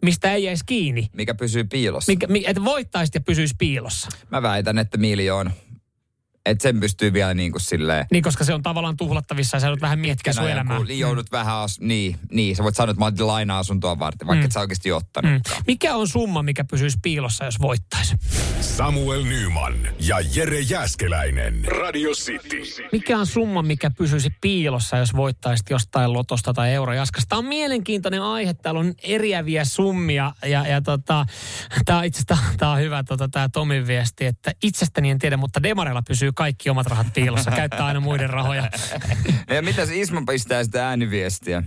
[0.02, 1.08] mistä ei jäisi kiinni?
[1.12, 2.12] Mikä pysyy piilossa.
[2.12, 4.08] Mikä, mi, että voittaisit ja pysyisi piilossa.
[4.30, 5.50] Mä väitän, että miljoona.
[6.50, 8.06] Että sen pystyy vielä niin kuin silleen...
[8.12, 10.76] Niin, koska se on tavallaan tuhlattavissa ja sä joudut vähän miettiä sun elämää.
[10.76, 14.40] kun joudut vähän, as- niin, niin, sä voit sanoa, että mä otin laina-asuntoa varten, vaikka
[14.42, 14.46] Mm.
[14.46, 15.30] et sä oikeasti ottanut.
[15.32, 15.40] Mm.
[15.66, 18.16] Mikä on summa, mikä pysyisi piilossa, jos voittaisi?
[18.60, 21.64] Samuel Nyman ja Jere Jäskeläinen.
[21.64, 22.62] Radio City.
[22.92, 27.28] Mikä on summa, mikä pysyisi piilossa, jos voittaisit jostain lotosta tai eurojaskasta?
[27.28, 28.54] Tämä on mielenkiintoinen aihe.
[28.54, 30.32] Täällä on eriäviä summia.
[30.46, 31.26] Ja, ja tota,
[31.84, 35.36] tämä on itse asiassa tää on hyvä tota, tämä Tomin viesti, että itsestäni en tiedä,
[35.36, 37.50] mutta Demarella pysyy kaikki omat rahat piilossa.
[37.50, 38.70] Käyttää aina muiden rahoja.
[39.54, 41.62] Ja mitäs Isma pistää sitä ääniviestiä?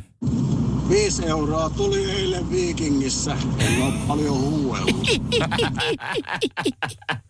[0.90, 3.38] Viisi euroa tuli eilen Viikingissä.
[3.60, 5.08] En ole paljon huuellut.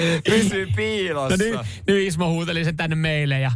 [0.30, 1.36] Pysyy piilossa.
[1.36, 3.50] No nyt, nyt Ismo huuteli sen tänne meille ja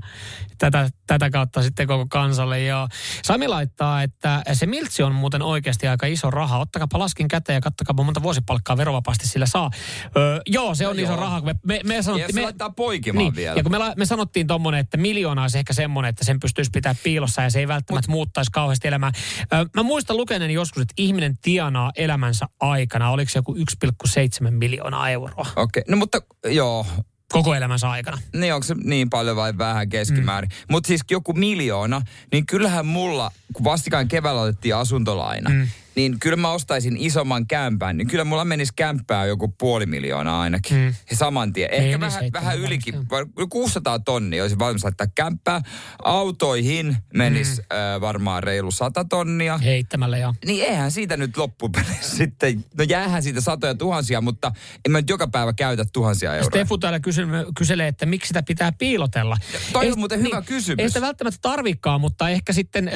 [0.59, 2.63] tätä, tätä kautta sitten koko kansalle.
[2.63, 2.89] Joo.
[3.25, 6.59] Sami laittaa, että se miltsi on muuten oikeasti aika iso raha.
[6.59, 9.71] Ottakapa laskin käteen ja kattakaapa monta vuosipalkkaa verovapaasti sillä saa.
[10.17, 11.21] Öö, joo, se on No iso joo.
[11.21, 11.41] raha.
[11.41, 13.57] Me, me, me Ja sanottiin, se me, laittaa poikimaan niin, vielä.
[13.57, 16.71] Ja kun me, la- me sanottiin tommonen, että miljoona olisi ehkä semmoinen, että sen pystyisi
[16.71, 19.13] pitää piilossa ja se ei välttämättä muuttaisi kauheasti elämää.
[19.53, 25.11] Öö, mä muistan lukeneeni joskus, että ihminen tienaa elämänsä aikana, oliko se joku 1,7 miljoonaa
[25.11, 26.87] euroa Okei, no mutta joo.
[27.33, 28.19] koko elämänsä aikana.
[28.33, 30.51] Niin onko se niin paljon vai vähän keskimäärin?
[30.51, 30.67] Mm.
[30.71, 32.03] Mutta siis joku miljoona,
[32.33, 35.69] niin kyllähän mulla, kun vastikään keväällä otettiin asuntolaina, mm.
[35.97, 40.77] Niin kyllä mä ostaisin isomman kämpän, niin kyllä mulla menisi kämppää joku puoli miljoonaa ainakin.
[40.77, 40.95] Mm.
[41.15, 41.71] Saman tien.
[41.71, 45.61] Ehkä vähän, vähän ylikin, var- 600 tonnia olisi valmis laittaa kämppää.
[46.05, 47.77] Autoihin menisi mm.
[47.95, 49.59] äh, varmaan reilu 100 tonnia.
[49.59, 50.35] Heittämällä joo.
[50.47, 54.53] Niin eihän siitä nyt loppupeleissä sitten, no jäähän siitä satoja tuhansia, mutta
[54.85, 56.51] en mä nyt joka päivä käytä tuhansia euroja.
[56.51, 57.27] Stefu täällä kysy,
[57.59, 59.37] kyselee, että miksi sitä pitää piilotella.
[59.73, 60.83] toi on Ei- muuten hyvä kysymys.
[60.83, 62.93] Ei sitä välttämättä tarvikaan, mutta ehkä sitten,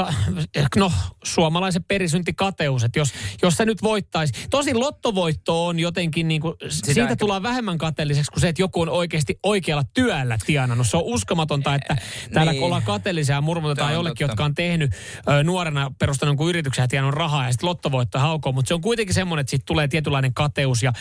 [0.76, 0.92] no
[1.24, 3.12] suomalaisen perisynti kateus, että jos,
[3.42, 4.32] jos se nyt voittaisi.
[4.50, 8.80] Tosin lottovoitto on jotenkin niin kuin, siitä ehkä- tullaan vähemmän kateelliseksi kuin se, että joku
[8.80, 10.86] on oikeasti oikealla työllä tienannut.
[10.86, 11.96] Se on uskomatonta, että
[12.32, 12.62] täällä Niin.
[12.64, 14.32] ollaan kateellisia ja murmutetaan jollekin, totta.
[14.32, 14.90] jotka on tehnyt
[15.28, 18.52] ö, nuorena perustanut jonkun yrityksen ja tienannut rahaa ja sitten lottovoitto haukoo.
[18.52, 20.82] Mutta se on kuitenkin semmoinen, että siitä tulee tietynlainen kateus.
[20.82, 20.92] Ja,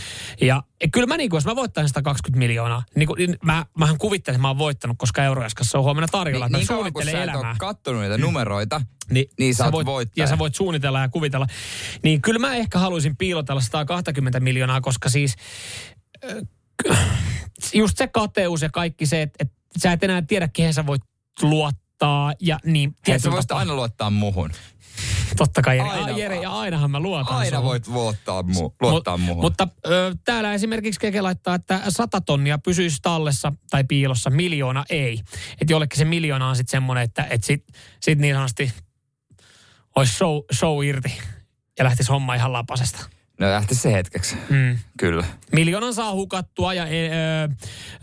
[0.41, 3.65] ja, ja kyllä mä niin kuin, jos mä voittaisin 120 miljoonaa, niin kuin, niin mä,
[3.77, 6.47] mähän kuvittelen, että mä oon voittanut, koska Eurojaskassa on huomenna tarjolla.
[6.47, 7.55] Niin, niin mä kauan kun sä suunnittelen et ole elämää.
[7.59, 10.23] kattonut niitä numeroita, Niin, niin sä, oot voit, voittaja.
[10.23, 11.20] Ja sä voit suunnitella ja kuvitella.
[12.03, 15.36] Niin kyllä mä ehkä haluaisin piilotella 120 miljoonaa, koska siis
[16.91, 16.97] äh,
[17.74, 21.01] just se kateus ja kaikki se, että, että sä et enää tiedä, kehen sä voit
[21.41, 22.34] luottaa.
[22.39, 24.51] Ja niin, Hei, sä voisit aina luottaa muhun.
[25.38, 25.89] Totta kai, Jere.
[25.89, 26.17] Aina.
[26.17, 27.65] Jere, ja ainahan mä luotan Aina suhun.
[27.65, 29.43] voit luottaa, mu- luottaa Mut- muhun.
[29.43, 35.19] Mutta ö, täällä esimerkiksi Keke laittaa, että 100 tonnia pysyisi tallessa tai piilossa, miljoona ei.
[35.61, 37.63] Että jollekin se miljoona on sitten semmoinen, että et sit,
[38.01, 38.72] sit niin sanotusti
[39.95, 41.21] olisi show, show irti
[41.79, 43.09] ja lähtisi homma ihan lapasesta.
[43.39, 44.36] No lähti se hetkeksi.
[44.49, 44.77] Mm.
[44.99, 45.25] Kyllä.
[45.51, 47.09] Miljoonan saa hukattua ja e,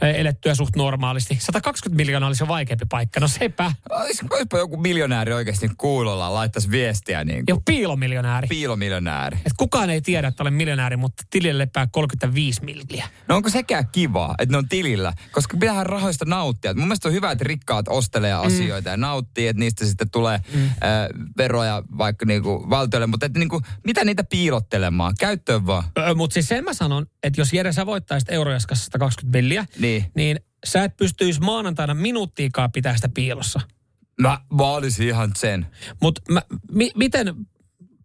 [0.03, 1.39] ö, elettyä suht normaalisti.
[1.41, 3.21] 120 miljoonaa olisi jo vaikeampi paikka.
[3.21, 3.73] No sepä.
[3.91, 8.49] Olis, olispa joku miljonääri oikeasti kuulolla, laittaisi viestiä niin Jo kuin piilomiljonääri.
[8.49, 9.37] piilomiljonääri.
[9.47, 13.09] Et kukaan ei tiedä, että olen miljonääri, mutta tilille lepää 35 milliä.
[13.29, 15.13] No onko sekään kivaa, että ne on tilillä?
[15.33, 16.75] Koska pitäähän rahoista nauttia.
[16.75, 20.65] Mun mielestä on hyvä, että rikkaat ostelee asioita ja nauttii, että niistä sitten tulee mm.
[20.65, 20.71] äh,
[21.37, 23.07] veroja vaikka niinku valtiolle.
[23.07, 25.15] Mutta että niinku, mitä niitä piilottelemaan?
[25.19, 25.85] Käyttöön vaan.
[25.99, 30.05] Öö, Mutta siis sen mä sanon, että jos Jere sä voittaisit Eurojaskassa 120 milliä, Niin.
[30.15, 33.61] niin sä et pystyisi maanantaina minuuttiikaan pitää sitä piilossa.
[34.21, 35.67] Mä, mä olisin ihan sen.
[36.03, 36.21] Mutta
[36.73, 37.35] mi, miten,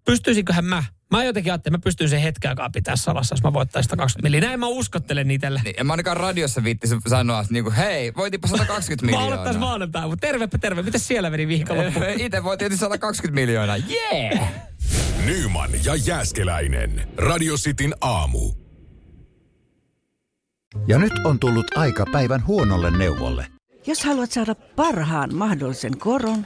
[0.05, 0.83] pystyisiköhän mä?
[1.17, 4.25] Mä jotenkin ajattelin, että mä pystyn sen hetken aikaa pitää salassa, jos mä voittaisin 120
[4.27, 4.47] milliä.
[4.47, 5.61] Näin mä uskottelen itselle.
[5.63, 9.27] Niin, en mä ainakaan radiossa viitti sanoa, että niinku, hei, voitipa 120 Mä miljoonaa.
[9.27, 10.81] aloittaisin maanantaina, mutta tervepä terve.
[10.81, 11.99] Miten siellä meni viikonloppu?
[12.17, 13.77] Itse voi tietysti 120 miljoonaa.
[13.77, 14.29] Jee!
[14.33, 14.51] Yeah!
[15.25, 17.07] Nyman ja Jääskeläinen.
[17.17, 18.51] Radio Cityn aamu.
[20.87, 23.47] Ja nyt on tullut aika päivän huonolle neuvolle.
[23.87, 26.45] Jos haluat saada parhaan mahdollisen koron,